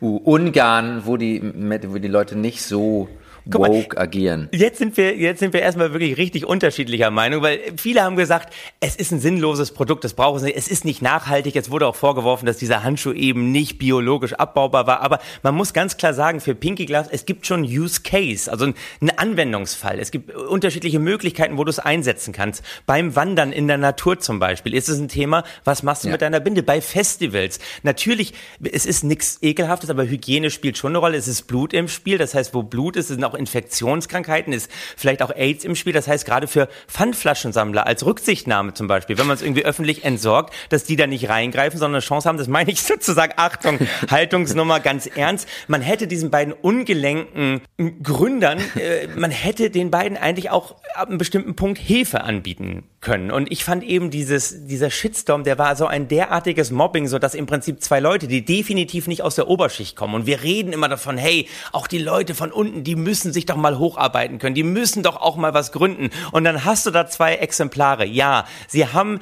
oder 0.01 0.17
Ungarn, 0.19 1.07
wo 1.07 1.17
die, 1.17 1.43
wo 1.43 1.99
die 1.99 2.09
Leute 2.09 2.37
nicht 2.37 2.63
so 2.63 3.09
woke 3.47 3.97
agieren. 3.99 4.49
Jetzt 4.53 4.79
sind 4.79 4.97
wir, 4.97 5.17
jetzt 5.17 5.41
sind 5.41 5.53
wir 5.53 5.63
erstmal 5.63 5.93
wirklich 5.93 6.17
richtig 6.17 6.45
unterschiedlicher 6.45 7.11
Meinung, 7.11 7.43
weil 7.43 7.61
viele 7.77 8.03
haben 8.03 8.17
gesagt, 8.17 8.53
es 8.81 8.97
ist 8.97 9.13
ein 9.13 9.21
sinnloses 9.21 9.73
Produkt, 9.73 10.05
das 10.05 10.15
braucht 10.15 10.39
es 10.39 10.43
nicht, 10.43 10.57
es 10.57 10.69
ist 10.69 10.85
nicht 10.85 11.03
nachhaltig. 11.03 11.55
Jetzt 11.55 11.71
wurde 11.71 11.87
auch 11.87 11.97
vorgeworfen, 11.97 12.47
dass 12.47 12.59
dieser 12.59 12.83
Handschuh 12.83 13.13
eben 13.13 13.53
nicht 13.53 13.79
biologisch 13.79 14.35
abbaubar 14.35 14.87
war. 14.87 15.01
Aber 15.01 15.21
man 15.43 15.55
muss 15.55 15.73
ganz 15.73 15.97
klar 15.97 16.15
sagen, 16.15 16.41
für 16.41 16.55
Pinky 16.55 16.87
Gloves, 16.87 17.09
es 17.11 17.27
gibt 17.27 17.47
schon 17.47 17.63
Use 17.63 18.01
Case, 18.03 18.51
also 18.51 18.65
einen 18.67 19.11
Anwendungsfall. 19.17 19.99
Es 19.99 20.11
gibt 20.11 20.35
unterschiedliche 20.35 20.99
Möglichkeiten, 20.99 21.57
wo 21.59 21.65
du 21.65 21.71
es 21.71 21.79
einsetzen 21.79 22.33
kannst. 22.33 22.65
Beim 22.87 23.15
Wandern 23.15 23.53
in 23.53 23.69
der 23.69 23.79
Natur 23.79 24.19
zum 24.19 24.39
Beispiel 24.39 24.75
ist 24.75 24.89
es 24.89 24.99
ein 24.99 25.09
Thema, 25.09 25.45
was 25.65 25.83
machst 25.83 26.05
du 26.05 26.09
ja. 26.09 26.13
mit 26.13 26.23
deiner 26.23 26.41
Binde? 26.41 26.63
Bei 26.63 26.81
Festivals. 26.81 27.59
Natürlich, 27.83 28.35
es 28.63 28.87
ist 28.87 29.05
nichts 29.05 29.39
Ekelhaftes, 29.43 29.91
aber 29.91 30.09
Hygiene 30.09 30.51
spielt 30.51 30.77
schon 30.79 30.93
eine 30.93 30.99
Rolle. 30.99 31.17
Es 31.17 31.29
ist 31.29 31.43
Blut 31.43 31.73
im 31.73 31.89
Spiel. 31.89 32.19
Das 32.19 32.35
heißt, 32.35 32.55
wo 32.55 32.63
Blut 32.63 32.97
ist, 32.97 33.09
sind 33.09 33.25
auch 33.25 33.36
Infektionskrankheiten, 33.37 34.53
ist 34.53 34.71
vielleicht 34.97 35.23
auch 35.23 35.31
AIDS 35.31 35.65
im 35.65 35.75
Spiel. 35.75 35.93
Das 35.93 36.09
heißt, 36.09 36.27
gerade 36.27 36.47
für 36.47 36.69
Pfandflaschensammler 36.89 37.87
als 37.87 38.05
Rücksichtnahme 38.05 38.75
zum 38.75 38.87
Beispiel, 38.87 39.19
wenn 39.19 39.27
man 39.27 39.37
es 39.37 39.43
irgendwie 39.43 39.65
öffentlich 39.65 40.05
entsorgt, 40.05 40.55
dass 40.69 40.85
die 40.85 40.97
da 40.97 41.07
nicht 41.07 41.29
reingreifen, 41.29 41.79
sondern 41.79 41.97
eine 41.97 42.07
Chance 42.07 42.29
haben, 42.29 42.39
das 42.39 42.49
meine 42.49 42.71
ich 42.71 42.83
sozusagen, 42.83 43.35
Achtung, 43.37 43.79
Haltungsnummer 44.11 44.81
ganz 44.81 45.07
ernst. 45.07 45.49
Man 45.69 45.83
hätte 45.83 46.07
diesen 46.07 46.31
beiden 46.31 46.53
ungelenken 46.53 47.63
Gründern, 48.03 48.59
äh, 48.77 49.09
man 49.17 49.31
hätte 49.31 49.71
den 49.71 49.91
beiden 49.91 50.17
eigentlich 50.17 50.51
auch 50.51 50.77
ab 50.95 51.09
einem 51.09 51.19
bestimmten 51.19 51.57
Punkt 51.57 51.79
Hilfe 51.79 52.23
anbieten 52.23 52.85
können. 53.07 53.31
Und 53.31 53.53
ich 53.53 53.63
fand 53.63 53.85
eben 53.85 54.11
dieses, 54.11 54.67
dieser 54.67 54.91
Shitstorm, 54.91 55.45
der 55.45 55.59
war 55.59 55.77
so 55.77 55.87
ein 55.87 56.09
derartiges 56.09 56.73
Mobbing, 56.73 57.07
so 57.07 57.21
dass 57.21 57.37
im 57.37 57.47
Prinzip 57.47 57.81
zwei 57.81 58.01
Leute, 58.01 58.27
die 58.27 58.45
definitiv 58.45 59.07
nicht 59.07 59.23
aus 59.23 59.37
der 59.37 59.47
Oberschicht 59.47 59.95
kommen. 59.95 60.17
Und 60.17 60.27
wir 60.27 60.43
reden 60.43 60.73
immer 60.73 60.89
davon, 60.89 61.17
hey, 61.17 61.49
auch 61.71 61.87
die 61.87 61.99
Leute 61.99 62.35
von 62.35 62.51
unten, 62.51 62.83
die 62.83 62.97
müssen 62.97 63.33
sich 63.33 63.47
doch 63.47 63.55
mal 63.55 63.79
hocharbeiten 63.79 64.41
können, 64.41 64.57
die 64.57 64.65
müssen 64.65 65.05
doch 65.05 65.15
auch 65.15 65.37
mal 65.37 65.55
was 65.55 65.71
gründen. 65.71 66.11
Und 66.33 66.43
dann 66.43 66.65
hast 66.65 66.85
du 66.85 66.91
da 66.91 67.07
zwei 67.07 67.37
Exemplare. 67.37 68.05
Ja, 68.05 68.45
sie 68.67 68.89
haben 68.89 69.21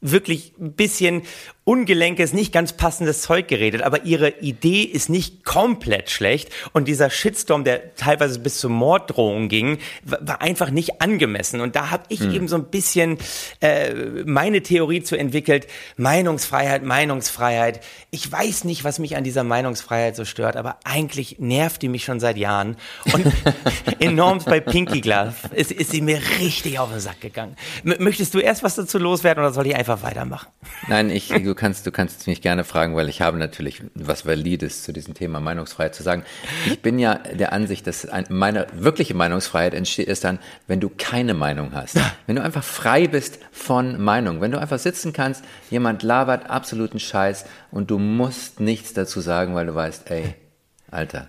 wirklich 0.00 0.52
ein 0.60 0.74
bisschen 0.74 1.22
ungelenkes, 1.64 2.34
nicht 2.34 2.52
ganz 2.52 2.74
passendes 2.74 3.22
Zeug 3.22 3.48
geredet, 3.48 3.82
aber 3.82 4.04
ihre 4.04 4.40
Idee 4.40 4.82
ist 4.82 5.08
nicht 5.08 5.44
komplett 5.44 6.10
schlecht 6.10 6.50
und 6.72 6.88
dieser 6.88 7.08
Shitstorm, 7.08 7.64
der 7.64 7.94
teilweise 7.94 8.38
bis 8.38 8.58
zur 8.58 8.70
Morddrohung 8.70 9.48
ging, 9.48 9.78
war 10.02 10.42
einfach 10.42 10.70
nicht 10.70 11.00
angemessen 11.00 11.62
und 11.62 11.74
da 11.74 11.90
habe 11.90 12.04
ich 12.08 12.20
hm. 12.20 12.34
eben 12.34 12.48
so 12.48 12.56
ein 12.56 12.64
bisschen 12.64 13.18
äh, 13.60 13.94
meine 14.26 14.62
Theorie 14.62 15.02
zu 15.02 15.16
entwickelt, 15.16 15.66
Meinungsfreiheit, 15.96 16.82
Meinungsfreiheit. 16.82 17.80
Ich 18.10 18.30
weiß 18.30 18.64
nicht, 18.64 18.84
was 18.84 18.98
mich 18.98 19.16
an 19.16 19.24
dieser 19.24 19.44
Meinungsfreiheit 19.44 20.16
so 20.16 20.26
stört, 20.26 20.56
aber 20.56 20.78
eigentlich 20.84 21.38
nervt 21.38 21.80
die 21.80 21.88
mich 21.88 22.04
schon 22.04 22.20
seit 22.20 22.36
Jahren 22.36 22.76
und 23.12 23.26
enorm 24.00 24.40
bei 24.44 24.60
Pinky 24.60 25.00
Glove 25.00 25.34
ist, 25.54 25.72
ist 25.72 25.92
sie 25.92 26.02
mir 26.02 26.20
richtig 26.40 26.78
auf 26.78 26.90
den 26.90 27.00
Sack 27.00 27.22
gegangen. 27.22 27.56
M 27.84 27.94
möchtest 28.00 28.34
du 28.34 28.38
erst 28.38 28.62
was 28.62 28.74
dazu 28.74 28.98
loswerden 28.98 29.42
oder 29.42 29.52
soll 29.52 29.66
ich 29.66 29.76
einfach 29.76 30.02
weitermachen? 30.02 30.48
Nein, 30.88 31.08
ich 31.08 31.30
du 31.54 31.60
kannst, 31.60 31.86
du 31.86 31.92
kannst 31.92 32.26
mich 32.26 32.42
gerne 32.42 32.64
fragen, 32.64 32.96
weil 32.96 33.08
ich 33.08 33.22
habe 33.22 33.38
natürlich 33.38 33.82
was 33.94 34.26
Valides 34.26 34.82
zu 34.82 34.92
diesem 34.92 35.14
Thema 35.14 35.38
Meinungsfreiheit 35.38 35.94
zu 35.94 36.02
sagen. 36.02 36.24
Ich 36.66 36.82
bin 36.82 36.98
ja 36.98 37.14
der 37.14 37.52
Ansicht, 37.52 37.86
dass 37.86 38.08
meine 38.28 38.66
wirkliche 38.72 39.14
Meinungsfreiheit 39.14 39.72
entsteht 39.72 40.08
erst 40.08 40.24
dann, 40.24 40.40
wenn 40.66 40.80
du 40.80 40.90
keine 40.90 41.32
Meinung 41.34 41.72
hast. 41.72 41.98
Wenn 42.26 42.36
du 42.36 42.42
einfach 42.42 42.64
frei 42.64 43.06
bist 43.06 43.38
von 43.52 44.02
Meinung. 44.02 44.40
Wenn 44.40 44.50
du 44.50 44.58
einfach 44.58 44.78
sitzen 44.78 45.12
kannst, 45.12 45.44
jemand 45.70 46.02
labert 46.02 46.50
absoluten 46.50 46.98
Scheiß 46.98 47.44
und 47.70 47.90
du 47.90 47.98
musst 47.98 48.58
nichts 48.58 48.92
dazu 48.92 49.20
sagen, 49.20 49.54
weil 49.54 49.66
du 49.66 49.74
weißt, 49.74 50.10
ey, 50.10 50.34
Alter, 50.90 51.28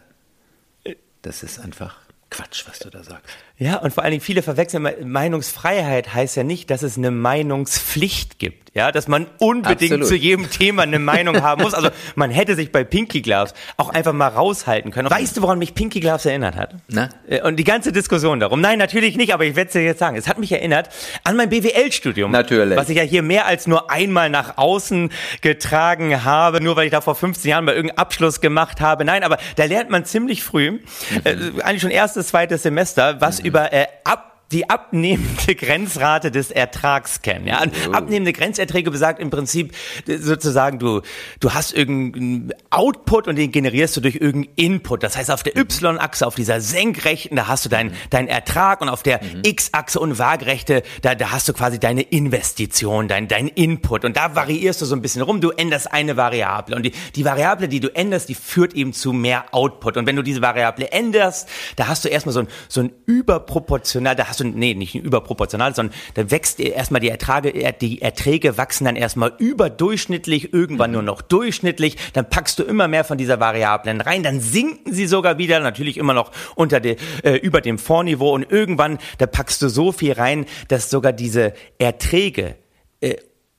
das 1.21 1.43
ist 1.43 1.59
einfach 1.59 1.97
Quatsch, 2.31 2.65
was 2.67 2.79
du 2.79 2.89
da 2.89 3.03
sagst. 3.03 3.35
Ja, 3.57 3.77
und 3.77 3.93
vor 3.93 4.03
allen 4.03 4.11
Dingen 4.11 4.23
viele 4.23 4.41
verwechseln, 4.41 4.87
Meinungsfreiheit 5.03 6.13
heißt 6.13 6.35
ja 6.35 6.43
nicht, 6.43 6.69
dass 6.69 6.83
es 6.83 6.97
eine 6.97 7.11
Meinungspflicht 7.11 8.37
gibt. 8.37 8.65
Ja, 8.75 8.91
dass 8.91 9.07
man 9.07 9.27
unbedingt 9.37 9.93
Absolut. 9.93 10.07
zu 10.07 10.15
jedem 10.15 10.49
Thema 10.49 10.83
eine 10.83 10.99
Meinung 10.99 11.41
haben 11.41 11.63
muss. 11.63 11.73
Also 11.73 11.91
man 12.15 12.29
hätte 12.29 12.55
sich 12.55 12.73
bei 12.73 12.83
Pinky 12.83 13.21
Gloves 13.21 13.53
auch 13.77 13.87
einfach 13.87 14.11
mal 14.11 14.27
raushalten 14.27 14.91
können. 14.91 15.09
Weißt 15.09 15.37
du, 15.37 15.41
woran 15.41 15.59
mich 15.59 15.73
Pinky 15.73 16.01
Gloves 16.01 16.25
erinnert 16.25 16.57
hat? 16.57 16.75
Na? 16.89 17.07
Äh, 17.29 17.41
und 17.43 17.55
die 17.55 17.63
ganze 17.63 17.93
Diskussion 17.93 18.41
darum. 18.41 18.59
Nein, 18.59 18.77
natürlich 18.77 19.15
nicht, 19.15 19.33
aber 19.33 19.45
ich 19.45 19.55
werde 19.55 19.67
es 19.67 19.73
dir 19.73 19.81
jetzt 19.81 19.99
sagen. 19.99 20.17
Es 20.17 20.27
hat 20.27 20.39
mich 20.39 20.51
erinnert 20.51 20.89
an 21.23 21.37
mein 21.37 21.47
BWL-Studium. 21.47 22.31
Natürlich. 22.31 22.77
Was 22.77 22.89
ich 22.89 22.97
ja 22.97 23.03
hier 23.03 23.21
mehr 23.21 23.45
als 23.45 23.65
nur 23.65 23.89
einmal 23.89 24.29
nach 24.29 24.57
außen 24.57 25.09
getragen 25.39 26.25
habe, 26.25 26.59
nur 26.59 26.75
weil 26.75 26.87
ich 26.87 26.91
da 26.91 26.99
vor 26.99 27.15
15 27.15 27.49
Jahren 27.49 27.63
mal 27.63 27.75
irgendeinen 27.75 27.99
Abschluss 27.99 28.41
gemacht 28.41 28.81
habe. 28.81 29.05
Nein, 29.05 29.23
aber 29.23 29.37
da 29.55 29.63
lernt 29.63 29.89
man 29.89 30.03
ziemlich 30.03 30.43
früh, 30.43 30.71
mhm. 30.71 30.81
äh, 31.23 31.61
eigentlich 31.61 31.81
schon 31.81 31.91
erstes, 31.91 32.27
zweites 32.27 32.63
Semester, 32.63 33.21
was 33.21 33.39
mhm. 33.39 33.44
Über 33.45 33.71
äh, 33.71 33.87
ab 34.03 34.34
die 34.55 34.69
abnehmende 34.69 35.53
Grenzrate 35.55 36.31
des 36.31 36.49
Ertrags 36.49 37.21
kennen. 37.21 37.45
Ja? 37.45 37.61
Oh. 37.89 37.91
Abnehmende 37.91 38.31
Grenzerträge 38.31 38.89
besagt 38.89 39.19
im 39.19 39.29
Prinzip 39.29 39.75
sozusagen, 40.07 40.79
du, 40.79 41.01
du 41.41 41.53
hast 41.53 41.73
irgendeinen 41.73 42.53
Output 42.69 43.27
und 43.27 43.35
den 43.35 43.51
generierst 43.51 43.97
du 43.97 44.01
durch 44.01 44.15
irgendeinen 44.15 44.55
Input. 44.55 45.03
Das 45.03 45.17
heißt, 45.17 45.29
auf 45.29 45.43
der 45.43 45.57
Y-Achse, 45.57 46.25
auf 46.25 46.35
dieser 46.35 46.61
senkrechten, 46.61 47.35
da 47.35 47.47
hast 47.47 47.65
du 47.65 47.69
deinen 47.69 47.93
dein 48.09 48.29
Ertrag 48.29 48.79
und 48.79 48.87
auf 48.87 49.03
der 49.03 49.21
mhm. 49.21 49.41
X-Achse 49.43 49.99
und 49.99 50.17
Waagerechte, 50.17 50.83
da, 51.01 51.15
da 51.15 51.31
hast 51.31 51.49
du 51.49 51.53
quasi 51.53 51.77
deine 51.77 52.03
Investition, 52.03 53.09
dein, 53.09 53.27
dein 53.27 53.49
Input. 53.49 54.05
Und 54.05 54.15
da 54.15 54.35
variierst 54.35 54.81
du 54.81 54.85
so 54.85 54.95
ein 54.95 55.01
bisschen 55.01 55.21
rum. 55.21 55.41
Du 55.41 55.49
änderst 55.49 55.91
eine 55.91 56.15
Variable. 56.15 56.77
Und 56.77 56.83
die, 56.83 56.93
die 57.15 57.25
Variable, 57.25 57.67
die 57.67 57.81
du 57.81 57.93
änderst, 57.93 58.29
die 58.29 58.35
führt 58.35 58.73
eben 58.73 58.93
zu 58.93 59.11
mehr 59.11 59.53
Output. 59.53 59.97
Und 59.97 60.05
wenn 60.05 60.15
du 60.15 60.21
diese 60.21 60.41
Variable 60.41 60.93
änderst, 60.93 61.49
da 61.75 61.87
hast 61.87 62.05
du 62.05 62.09
erstmal 62.09 62.31
so 62.31 62.39
ein, 62.39 62.47
so 62.69 62.79
ein 62.79 62.93
überproportional, 63.05 64.15
da 64.15 64.29
hast 64.29 64.39
du 64.39 64.44
nee, 64.53 64.73
nicht 64.73 64.95
überproportional, 64.95 65.73
sondern 65.73 65.95
da 66.13 66.29
wächst 66.31 66.59
erstmal 66.59 67.01
die 67.01 67.09
Erträge, 67.09 67.73
die 67.79 68.01
Erträge 68.01 68.57
wachsen 68.57 68.85
dann 68.85 68.95
erstmal 68.95 69.33
überdurchschnittlich, 69.37 70.53
irgendwann 70.53 70.91
nur 70.91 71.01
noch 71.01 71.21
durchschnittlich, 71.21 71.97
dann 72.13 72.29
packst 72.29 72.59
du 72.59 72.63
immer 72.63 72.87
mehr 72.87 73.03
von 73.03 73.17
dieser 73.17 73.39
Variablen 73.39 74.01
rein, 74.01 74.23
dann 74.23 74.39
sinken 74.39 74.93
sie 74.93 75.07
sogar 75.07 75.37
wieder, 75.37 75.59
natürlich 75.59 75.97
immer 75.97 76.13
noch 76.13 76.31
unter 76.55 76.79
de, 76.79 76.97
äh, 77.23 77.35
über 77.37 77.61
dem 77.61 77.77
Vorniveau. 77.77 78.33
Und 78.33 78.51
irgendwann, 78.51 78.99
da 79.17 79.27
packst 79.27 79.61
du 79.61 79.69
so 79.69 79.91
viel 79.91 80.13
rein, 80.13 80.45
dass 80.67 80.89
sogar 80.89 81.13
diese 81.13 81.53
Erträge 81.77 82.55
äh, 83.01 83.15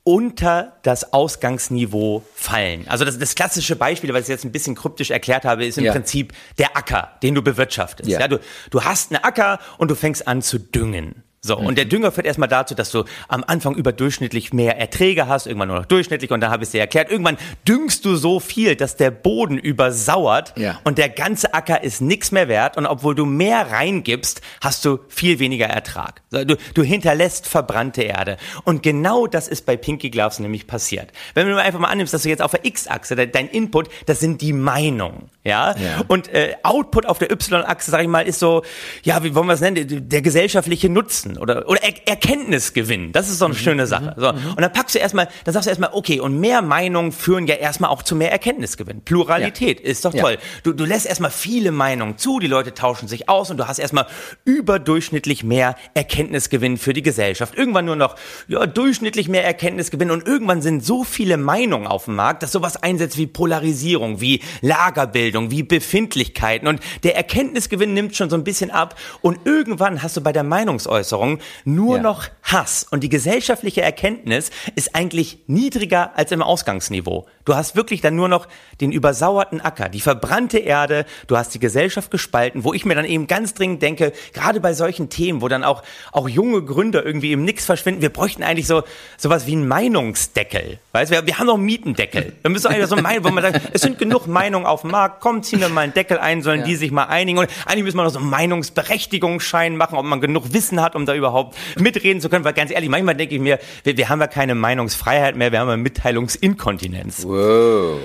unter 0.07 0.79
das 0.83 1.13
Ausgangsniveau 1.13 2.23
fallen. 2.33 2.87
Also 2.87 3.05
das, 3.05 3.19
das 3.19 3.35
klassische 3.35 3.75
Beispiel, 3.75 4.15
was 4.15 4.23
ich 4.23 4.29
jetzt 4.29 4.45
ein 4.45 4.53
bisschen 4.53 4.77
kryptisch 4.77 5.11
erklärt 5.11 5.45
habe, 5.45 5.67
ist 5.67 5.79
im 5.79 5.85
ja. 5.85 5.93
Prinzip 5.93 6.33
der 6.59 6.77
Acker, 6.77 7.11
den 7.25 7.35
du 7.35 7.43
bewirtschaftest. 7.43 8.09
Ja. 8.09 8.21
ja. 8.21 8.29
du, 8.29 8.39
du 8.71 8.85
hast 8.85 9.11
einen 9.11 9.25
Acker 9.25 9.59
und 9.79 9.91
du 9.91 9.97
fängst 9.97 10.29
an 10.29 10.43
zu 10.43 10.61
düngen. 10.61 11.25
So, 11.47 11.57
und 11.57 11.79
der 11.79 11.85
Dünger 11.85 12.13
führt 12.13 12.27
erstmal 12.27 12.49
dazu, 12.49 12.75
dass 12.75 12.91
du 12.91 13.05
am 13.29 13.45
Anfang 13.47 13.75
überdurchschnittlich 13.75 14.53
mehr 14.53 14.79
Erträge 14.79 15.29
hast, 15.29 15.47
irgendwann 15.47 15.69
nur 15.69 15.79
noch 15.79 15.87
durchschnittlich 15.87 16.31
und 16.31 16.41
dann 16.41 16.51
habe 16.51 16.65
ich 16.65 16.69
es 16.69 16.73
dir 16.73 16.81
erklärt, 16.81 17.11
irgendwann 17.11 17.39
düngst 17.67 18.05
du 18.05 18.17
so 18.17 18.41
viel, 18.41 18.77
dass 18.77 18.97
der 18.97 19.11
Boden 19.11 19.59
übersauert 19.59 20.55
ja. 20.57 20.81
und 20.85 20.99
der 20.99 21.09
ganze 21.09 21.55
Acker 21.55 21.83
ist 21.83 22.01
nichts 22.01 22.33
mehr 22.33 22.49
wert 22.49 22.77
und 22.77 22.87
obwohl 22.87 23.15
du 23.15 23.25
mehr 23.25 23.71
reingibst, 23.71 24.41
hast 24.61 24.85
du 24.85 24.99
viel 25.09 25.39
weniger 25.39 25.67
Ertrag. 25.67 26.23
Du, 26.31 26.57
du 26.75 26.83
hinterlässt 26.83 27.47
verbrannte 27.47 28.03
Erde. 28.03 28.37
Und 28.65 28.83
genau 28.83 29.27
das 29.27 29.49
ist 29.49 29.67
bei 29.67 29.77
Pinky 29.77 30.11
Gloves 30.11 30.39
nämlich 30.39 30.67
passiert. 30.67 31.13
Wenn 31.35 31.49
du 31.49 31.61
einfach 31.61 31.79
mal 31.79 31.89
annimmst, 31.89 32.13
dass 32.13 32.23
du 32.23 32.29
jetzt 32.29 32.43
auf 32.43 32.51
der 32.51 32.65
X-Achse, 32.65 33.15
dein 33.15 33.49
Input, 33.49 33.89
das 34.07 34.21
sind 34.21 34.41
die 34.41 34.53
Meinungen, 34.53 35.31
ja? 35.45 35.77
ja. 35.77 36.05
Und 36.09 36.29
äh, 36.29 36.55
Output 36.63 37.07
auf 37.07 37.19
der 37.19 37.31
Y-Achse, 37.31 37.91
sag 37.91 38.03
ich 38.03 38.09
mal, 38.09 38.27
ist 38.27 38.41
so, 38.41 38.63
ja, 39.03 39.23
wie 39.23 39.35
wollen 39.35 39.47
wir 39.47 39.55
es 39.55 39.61
nennen, 39.61 40.09
der 40.09 40.23
gesellschaftliche 40.23 40.89
Nutzen 40.89 41.36
oder, 41.39 41.69
oder 41.69 41.83
er 41.83 41.95
Erkenntnisgewinn. 42.07 43.13
Das 43.13 43.29
ist 43.29 43.39
so 43.39 43.45
eine 43.45 43.55
mhm. 43.55 43.59
schöne 43.59 43.87
Sache. 43.87 44.15
Mhm. 44.17 44.21
So. 44.21 44.33
Mhm. 44.33 44.51
Und 44.51 44.61
dann 44.61 44.73
packst 44.73 44.95
du 44.95 44.99
erstmal, 44.99 45.29
dann 45.45 45.53
sagst 45.55 45.67
du 45.67 45.71
erstmal, 45.71 45.91
okay, 45.93 46.21
und 46.21 46.39
mehr 46.39 46.63
Meinungen 46.63 47.13
führen 47.13 47.47
ja 47.47 47.55
erstmal 47.57 47.91
auch 47.91 48.03
zu 48.03 48.15
mehr 48.15 48.33
Erkenntnisgewinn. 48.33 49.03
Pluralität 49.03 49.81
ja. 49.81 49.87
ist 49.87 50.05
doch 50.05 50.15
toll. 50.15 50.33
Ja. 50.33 50.39
Du, 50.63 50.73
du 50.73 50.85
lässt 50.85 51.07
erstmal 51.07 51.31
viele 51.31 51.73
Meinungen 51.73 52.19
zu, 52.19 52.39
die 52.39 52.47
Leute 52.47 52.75
tauschen 52.75 53.09
sich 53.09 53.29
aus 53.29 53.51
und 53.51 53.57
du 53.57 53.69
hast 53.69 53.79
erstmal 53.79 54.07
überdurchschnittlich 54.45 55.45
mehr 55.45 55.77
Erkenntnisgewinn 55.95 56.79
für 56.79 56.93
die 56.93 57.03
Gesellschaft. 57.03 57.55
Irgendwann 57.55 57.85
nur 57.85 57.97
noch, 57.97 58.17
ja, 58.49 58.67
durchschnittlich 58.67 59.29
mehr 59.29 59.45
Erkenntnisgewinn 59.45 60.11
und 60.11 60.27
irgendwann 60.27 60.63
sind 60.63 60.85
so 60.85 61.05
viele 61.05 61.37
Meinungen 61.37 61.87
auf 61.87 62.05
dem 62.05 62.17
Markt, 62.17 62.43
dass 62.43 62.53
sowas 62.53 62.77
einsetzt 62.83 63.19
wie 63.19 63.27
Polarisierung, 63.27 64.21
wie 64.21 64.43
Lagerbildung, 64.61 65.51
wie 65.51 65.63
Befindlichkeiten 65.63 66.69
und 66.69 66.81
der 67.03 67.17
Erkenntnisgewinn 67.17 67.95
nimmt 67.95 68.17
schon 68.17 68.31
so 68.31 68.37
ein 68.37 68.45
bisschen 68.45 68.71
ab 68.71 68.97
und 69.21 69.45
irgendwann 69.45 70.03
hast 70.03 70.17
du 70.17 70.21
bei 70.21 70.33
der 70.33 70.45
Meinungsäußerung 70.45 71.26
Bevölkerung 71.27 71.39
nur 71.65 71.97
Ja. 71.97 72.03
noch 72.03 72.25
Hass 72.43 72.87
und 72.89 73.03
die 73.03 73.09
gesellschaftliche 73.09 73.83
Erkenntnis 73.83 74.51
ist 74.77 74.95
eigentlich 74.95 75.39
niedriger 75.47 76.17
als 76.17 76.31
im 76.33 76.43
Ausgangsniveau. 76.43 77.27
Du 77.45 77.55
hast 77.55 77.77
wirklich 77.77 78.01
dann 78.01 78.15
nur 78.17 78.29
noch 78.29 78.47
den 78.81 78.93
übersauerten 78.93 79.61
Acker, 79.61 79.89
die 79.89 80.01
verbrannte 80.01 80.59
Erde, 80.59 81.07
du 81.27 81.37
hast 81.37 81.55
die 81.55 81.59
Gesellschaft 81.59 82.11
gespalten, 82.11 82.65
wo 82.65 82.73
ich 82.73 82.85
mir 82.85 82.95
dann 82.95 83.05
eben 83.05 83.27
ganz 83.27 83.55
dringend 83.55 83.83
denke, 83.83 84.13
gerade 84.33 84.61
bei 84.61 84.75
solchen 84.75 85.09
Themen, 85.09 85.43
wo 85.43 85.49
dann 85.49 85.65
auch, 85.65 85.83
auch 86.13 86.29
junge 86.29 86.63
Gründer 86.63 87.05
irgendwie 87.05 87.33
im 87.33 87.45
Nix 87.45 87.65
verschwinden, 87.65 88.03
wir 88.03 88.11
bräuchten 88.11 88.43
eigentlich 88.43 88.67
so 88.67 88.83
sowas 89.17 89.47
wie 89.47 89.53
einen 89.53 89.69
Meinungsdeckel. 89.69 90.79
Weißt 90.93 91.11
wir, 91.11 91.27
wir 91.27 91.39
haben 91.39 91.47
noch 91.47 91.55
einen 91.55 91.65
Mietendeckel. 91.65 92.33
Wir 92.43 92.51
müssen 92.51 92.69
eigentlich 92.69 92.87
so 92.89 92.97
meinen, 92.97 93.25
wo 93.25 93.31
man 93.31 93.43
sagt, 93.43 93.71
es 93.73 93.83
sind 93.83 93.99
genug 93.99 94.27
Meinungen 94.27 94.67
auf 94.67 94.83
dem 94.83 94.91
Markt, 94.91 95.21
komm, 95.21 95.43
ziehen 95.43 95.61
wir 95.61 95.69
mal 95.69 95.83
einen 95.83 95.95
Deckel 95.95 96.19
ein, 96.19 96.43
sollen 96.43 96.65
die 96.65 96.77
sich 96.77 96.91
mal 96.91 97.05
einigen. 97.05 97.39
Und 97.39 97.49
eigentlich 97.67 97.85
müssen 97.85 97.97
wir 97.97 98.05
noch 98.05 98.11
so 98.11 98.19
einen 98.19 98.31
Meinungsberechtigungsschein 98.31 99.77
machen, 99.77 99.99
ob 99.99 100.05
man 100.05 100.21
genug 100.21 100.53
Wissen 100.53 100.81
hat, 100.81 100.95
um 100.95 101.06
da 101.07 101.15
überhaupt 101.15 101.57
mitreden 101.79 102.21
zu 102.21 102.29
können. 102.29 102.45
Weil 102.45 102.53
ganz 102.53 102.71
ehrlich, 102.71 102.89
manchmal 102.91 103.15
denke 103.15 103.35
ich 103.35 103.41
mir, 103.41 103.59
wir, 103.85 103.97
wir 103.97 104.09
haben 104.09 104.21
ja 104.21 104.27
keine 104.27 104.55
Meinungsfreiheit 104.55 105.37
mehr, 105.37 105.53
wir 105.53 105.61
haben 105.61 105.69
ja 105.69 105.77
Mitteilungsinkontinenz. 105.77 107.25
Wow. 107.25 108.01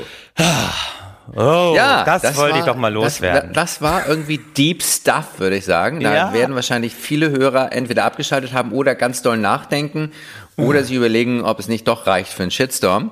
Oh, 1.34 1.74
Ja, 1.76 2.04
das, 2.04 2.36
wollte 2.36 2.54
war- 2.56 2.60
ich 2.60 2.66
doch 2.66 2.76
mal 2.76 2.92
loswerden. 2.92 3.54
Das, 3.54 3.76
das 3.76 3.82
war 3.82 4.08
irgendwie 4.08 4.38
Deep 4.38 4.84
Stuff, 4.84 5.38
würde 5.40 5.56
ich 5.58 5.66
sagen. 5.66 6.02
Da 6.02 6.14
Ja. 6.14 6.34
werden 6.34 6.56
wahrscheinlich 6.56 6.94
viele 6.94 7.30
Hörer 7.30 7.72
entweder 7.72 8.04
abgeschaltet 8.06 8.54
haben 8.54 8.72
oder 8.74 8.96
ganz 8.96 9.22
doll 9.22 9.38
nachdenken 9.38 10.12
oder 10.58 10.84
sich 10.84 10.96
überlegen, 10.96 11.44
ob 11.44 11.60
es 11.60 11.68
nicht 11.68 11.88
doch 11.88 12.06
reicht 12.08 12.34
für 12.34 12.42
einen 12.44 12.52
Shitstorm. 12.52 13.12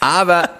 Aber 0.00 0.50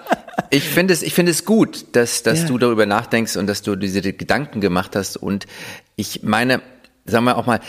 ich 0.49 0.63
finde 0.63 0.93
es, 0.93 1.01
ich 1.03 1.13
finde 1.13 1.31
es 1.31 1.43
gut, 1.43 1.85
dass, 1.95 2.23
dass 2.23 2.41
Ja. 2.43 2.47
du 2.47 2.57
darüber 2.57 2.85
nachdenkst 2.85 3.35
und 3.35 3.47
dass 3.47 3.61
du 3.61 3.75
diese 3.75 4.01
Gedanken 4.13 4.61
gemacht 4.61 4.95
hast. 4.95 5.17
Und 5.17 5.47
ich 5.95 6.23
meine, 6.23 6.61
sagen 7.05 7.25
wir 7.25 7.37
auch 7.37 7.45
mal, 7.45 7.59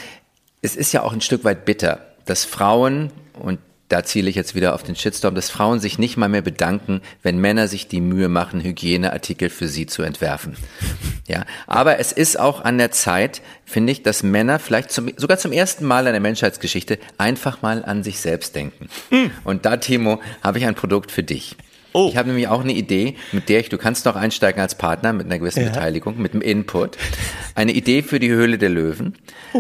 es 0.63 0.77
ist 0.77 0.93
ja 0.93 1.03
auch 1.03 1.13
ein 1.13 1.21
Stück 1.21 1.45
weit 1.45 1.65
bitter, 1.65 2.07
dass 2.25 2.45
Frauen, 2.45 3.11
und 3.35 3.59
da 3.89 4.05
ziele 4.05 4.29
ich 4.29 4.37
jetzt 4.37 4.55
wieder 4.55 4.75
auf 4.75 4.83
den 4.83 4.97
Shitstorm, 4.97 5.35
dass 5.35 5.49
Frauen 5.49 5.81
sich 5.81 5.99
nicht 5.99 6.17
mal 6.17 6.29
mehr 6.29 6.43
bedanken, 6.43 7.01
wenn 7.23 7.39
Männer 7.39 7.69
sich 7.69 7.89
die 7.89 8.03
Mühe 8.03 8.29
machen, 8.29 8.63
Hygieneartikel 8.63 9.49
für 9.49 9.67
sie 9.67 9.87
zu 9.87 10.03
entwerfen. 10.03 10.57
Ja, 11.27 11.45
aber 11.67 11.99
es 11.99 12.13
ist 12.13 12.39
auch 12.39 12.63
an 12.63 12.79
der 12.79 12.91
Zeit, 12.91 13.41
finde 13.65 13.93
ich, 13.93 14.03
dass 14.03 14.23
Männer 14.23 14.59
vielleicht 14.59 14.91
zum, 14.91 15.11
sogar 15.17 15.39
zum 15.39 15.53
ersten 15.53 15.87
Mal 15.87 16.07
in 16.07 16.13
der 16.13 16.21
Menschheitsgeschichte 16.21 16.99
einfach 17.17 17.63
mal 17.63 17.85
an 17.85 18.03
sich 18.03 18.21
selbst 18.21 18.55
denken. 18.55 18.89
Und 19.45 19.65
da, 19.65 19.79
Timo, 19.79 20.21
habe 20.43 20.59
ich 20.59 20.67
ein 20.67 20.75
Produkt 20.75 21.11
für 21.11 21.23
dich. 21.23 21.57
Oh. 21.99 22.09
Ich 22.09 22.17
habe 22.17 22.29
nämlich 22.29 22.47
auch 22.47 22.61
eine 22.61 22.75
Idee, 22.75 23.17
mit 23.33 23.49
der 23.49 23.59
ich, 23.59 23.71
du 23.71 23.77
kannst 23.77 24.07
doch 24.07 24.15
einsteigen 24.15 24.61
als 24.61 24.77
Partner 24.77 25.13
mit 25.13 25.27
einer 25.27 25.41
gewissen 25.41 25.65
Beteiligung, 25.65 26.23
mit 26.23 26.33
einem 26.33 26.43
Input. 26.43 26.97
Eine 27.57 27.73
Idee 27.73 28.03
für 28.03 28.21
die 28.21 28.31
Höhle 28.31 28.57
der 28.57 28.69
Löwen, 28.69 29.17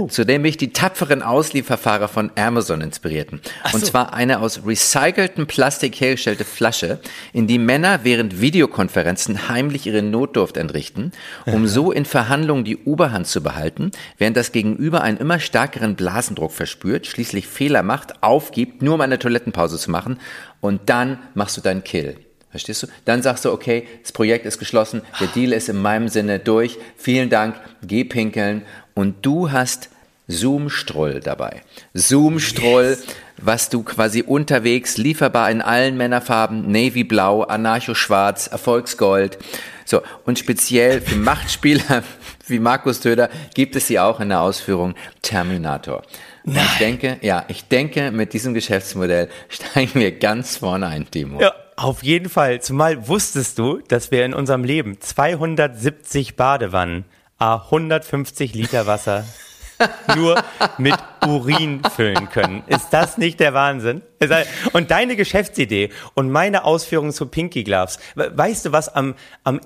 zu 0.09 0.25
der 0.25 0.39
mich 0.39 0.57
die 0.57 0.73
tapferen 0.73 1.23
Auslieferfahrer 1.23 2.07
von 2.07 2.31
Amazon 2.37 2.81
inspirierten. 2.81 3.41
Und 3.73 3.85
zwar 3.85 4.15
eine 4.15 4.39
aus 4.39 4.61
recyceltem 4.65 5.49
Plastik 5.49 6.01
hergestellte 6.01 6.45
Flasche, 6.45 7.01
in 7.33 7.49
die 7.49 7.59
Männer 7.59 8.01
während 8.05 8.41
Videokonferenzen 8.41 9.49
heimlich 9.49 9.89
ihre 9.89 10.03
Notdurft 10.03 10.57
entrichten, 10.57 11.11
um 11.47 11.67
so 11.67 11.91
in 11.91 12.05
Verhandlungen 12.05 12.63
die 12.63 12.77
Oberhand 12.77 13.27
zu 13.27 13.43
behalten, 13.43 13.91
während 14.17 14.37
das 14.37 14.53
Gegenüber 14.53 15.03
einen 15.03 15.19
immer 15.19 15.41
stärkeren 15.41 15.97
Blasendruck 15.97 16.53
verspürt, 16.53 17.09
schließlich 17.09 17.49
Fehler 17.49 17.83
macht, 17.83 18.23
aufgibt, 18.23 18.81
nur 18.81 18.95
um 18.95 19.01
eine 19.01 19.19
Toilettenpause 19.19 19.77
zu 19.77 19.91
machen 19.91 20.21
und 20.61 20.89
dann 20.89 21.19
machst 21.35 21.57
du 21.57 21.61
deinen 21.61 21.83
Kill. 21.83 22.17
Verstehst 22.51 22.83
du? 22.83 22.87
Dann 23.05 23.23
sagst 23.23 23.45
du, 23.45 23.53
okay, 23.53 23.87
das 24.03 24.13
Projekt 24.13 24.47
ist 24.47 24.59
geschlossen, 24.59 25.03
der 25.21 25.27
Deal 25.29 25.53
ist 25.53 25.69
in 25.69 25.81
meinem 25.81 26.09
Sinne 26.09 26.39
durch, 26.39 26.79
vielen 26.97 27.29
Dank, 27.29 27.57
geh 27.83 28.05
pinkeln 28.05 28.63
und 28.95 29.17
du 29.27 29.53
hast 29.53 29.91
Zoom-Stroll 30.29 31.21
dabei. 31.21 31.63
Zoom-Stroll, 31.95 32.99
was 33.39 33.71
du 33.71 33.83
quasi 33.83 34.23
unterwegs, 34.23 34.99
lieferbar 34.99 35.51
in 35.51 35.63
allen 35.63 35.97
Männerfarben, 35.97 36.71
Navy-Blau, 36.71 37.43
Anarcho-Schwarz, 37.43 38.47
Erfolgsgold. 38.47 39.39
So, 39.87 40.03
und 40.27 40.39
speziell 40.39 41.01
für 41.01 41.17
Machtspieler 41.17 42.03
wie 42.47 42.59
Markus 42.59 43.01
Töder 43.01 43.31
gibt 43.55 43.77
es 43.77 43.87
sie 43.87 43.99
auch 43.99 44.21
in 44.21 44.29
der 44.29 44.41
Ausführung 44.41 44.95
Terminator. 45.23 46.03
Und 46.49 46.57
ich 46.57 46.79
denke, 46.79 47.19
ja, 47.23 47.45
ich 47.49 47.69
denke, 47.69 48.11
mit 48.11 48.33
diesem 48.33 48.55
Geschäftsmodell 48.55 49.29
steigen 49.49 50.01
wir 50.01 50.13
ganz 50.19 50.57
vorne 50.57 50.87
ein, 50.87 51.11
Timo. 51.11 51.41
Ja, 51.41 51.53
auf 51.77 52.03
jeden 52.03 52.29
Fall. 52.29 52.61
Zumal 52.61 53.07
wusstest 53.09 53.59
du, 53.59 53.79
dass 53.89 54.11
wir 54.11 54.25
in 54.25 54.35
unserem 54.35 54.65
Leben 54.65 55.01
270 55.01 56.37
Badewannen, 56.37 57.05
a 57.39 57.57
150 57.67 58.55
Liter 58.55 58.87
Wasser 58.87 59.25
nur 60.17 60.43
mit 60.79 60.95
Urin 61.25 61.83
füllen 61.95 62.29
können. 62.31 62.65
Ist 62.67 62.89
das 62.91 63.17
nicht 63.17 63.39
der 63.39 63.55
Wahnsinn? 63.55 64.03
Und 64.73 64.91
deine 64.91 65.15
Geschäftsidee 65.15 65.91
und 66.15 66.31
meine 66.31 66.65
Ausführungen 66.65 67.13
zu 67.13 67.27
Pinky 67.27 67.63
Gloves. 67.63 67.99
we- 68.17 68.33
Weißt 68.37 68.65
du, 68.67 68.73
was 68.73 68.89
am, 68.89 69.15
am 69.45 69.61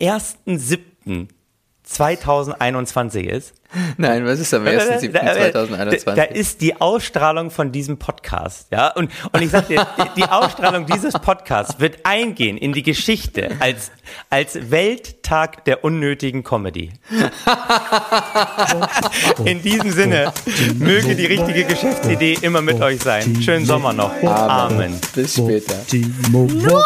1.7.2021 2.01 3.21
ist? 3.25 3.55
Nein, 3.97 4.27
was 4.27 4.39
ist 4.39 4.53
am 4.53 4.65
Da- 4.67 4.71
1.7.2021? 4.73 6.05
Da, 6.05 6.15
da 6.15 6.23
ist 6.25 6.61
die 6.61 6.79
Ausstrahlung 6.81 7.51
von 7.51 7.73
diesem 7.73 7.99
Podcast, 7.99 8.67
ja. 8.71 8.89
Und, 8.89 9.11
und 9.33 9.41
ich 9.43 9.51
sag 9.51 9.67
dir, 9.69 9.87
die, 9.99 10.21
die 10.21 10.25
Ausstrahlung 10.25 10.85
dieses 10.87 11.15
Podcasts 11.15 11.81
wird 11.81 12.05
eingehen 12.05 12.59
in 12.59 12.73
die 12.75 12.83
Geschichte 12.83 13.51
als, 13.61 13.91
als 14.29 14.71
Welttag 14.71 15.65
der 15.65 15.85
unnötigen 15.85 16.45
Comedy. 16.45 16.93
In 19.47 19.63
diesem 19.63 19.91
Sinne, 19.91 20.33
möge 20.75 21.17
die 21.17 21.27
richtige 21.27 21.65
Geschäftsidee 21.65 22.39
immer 22.43 22.61
mit 22.61 22.81
euch 22.83 23.01
sein. 23.03 23.41
Schönen 23.43 23.65
Sommer 23.65 23.93
noch. 23.95 24.13
Amen. 24.23 25.01
Bis 25.15 25.35
später. 25.37 25.87
Timo 25.87 26.51
Wolf. 26.51 26.63
Nur 26.65 26.85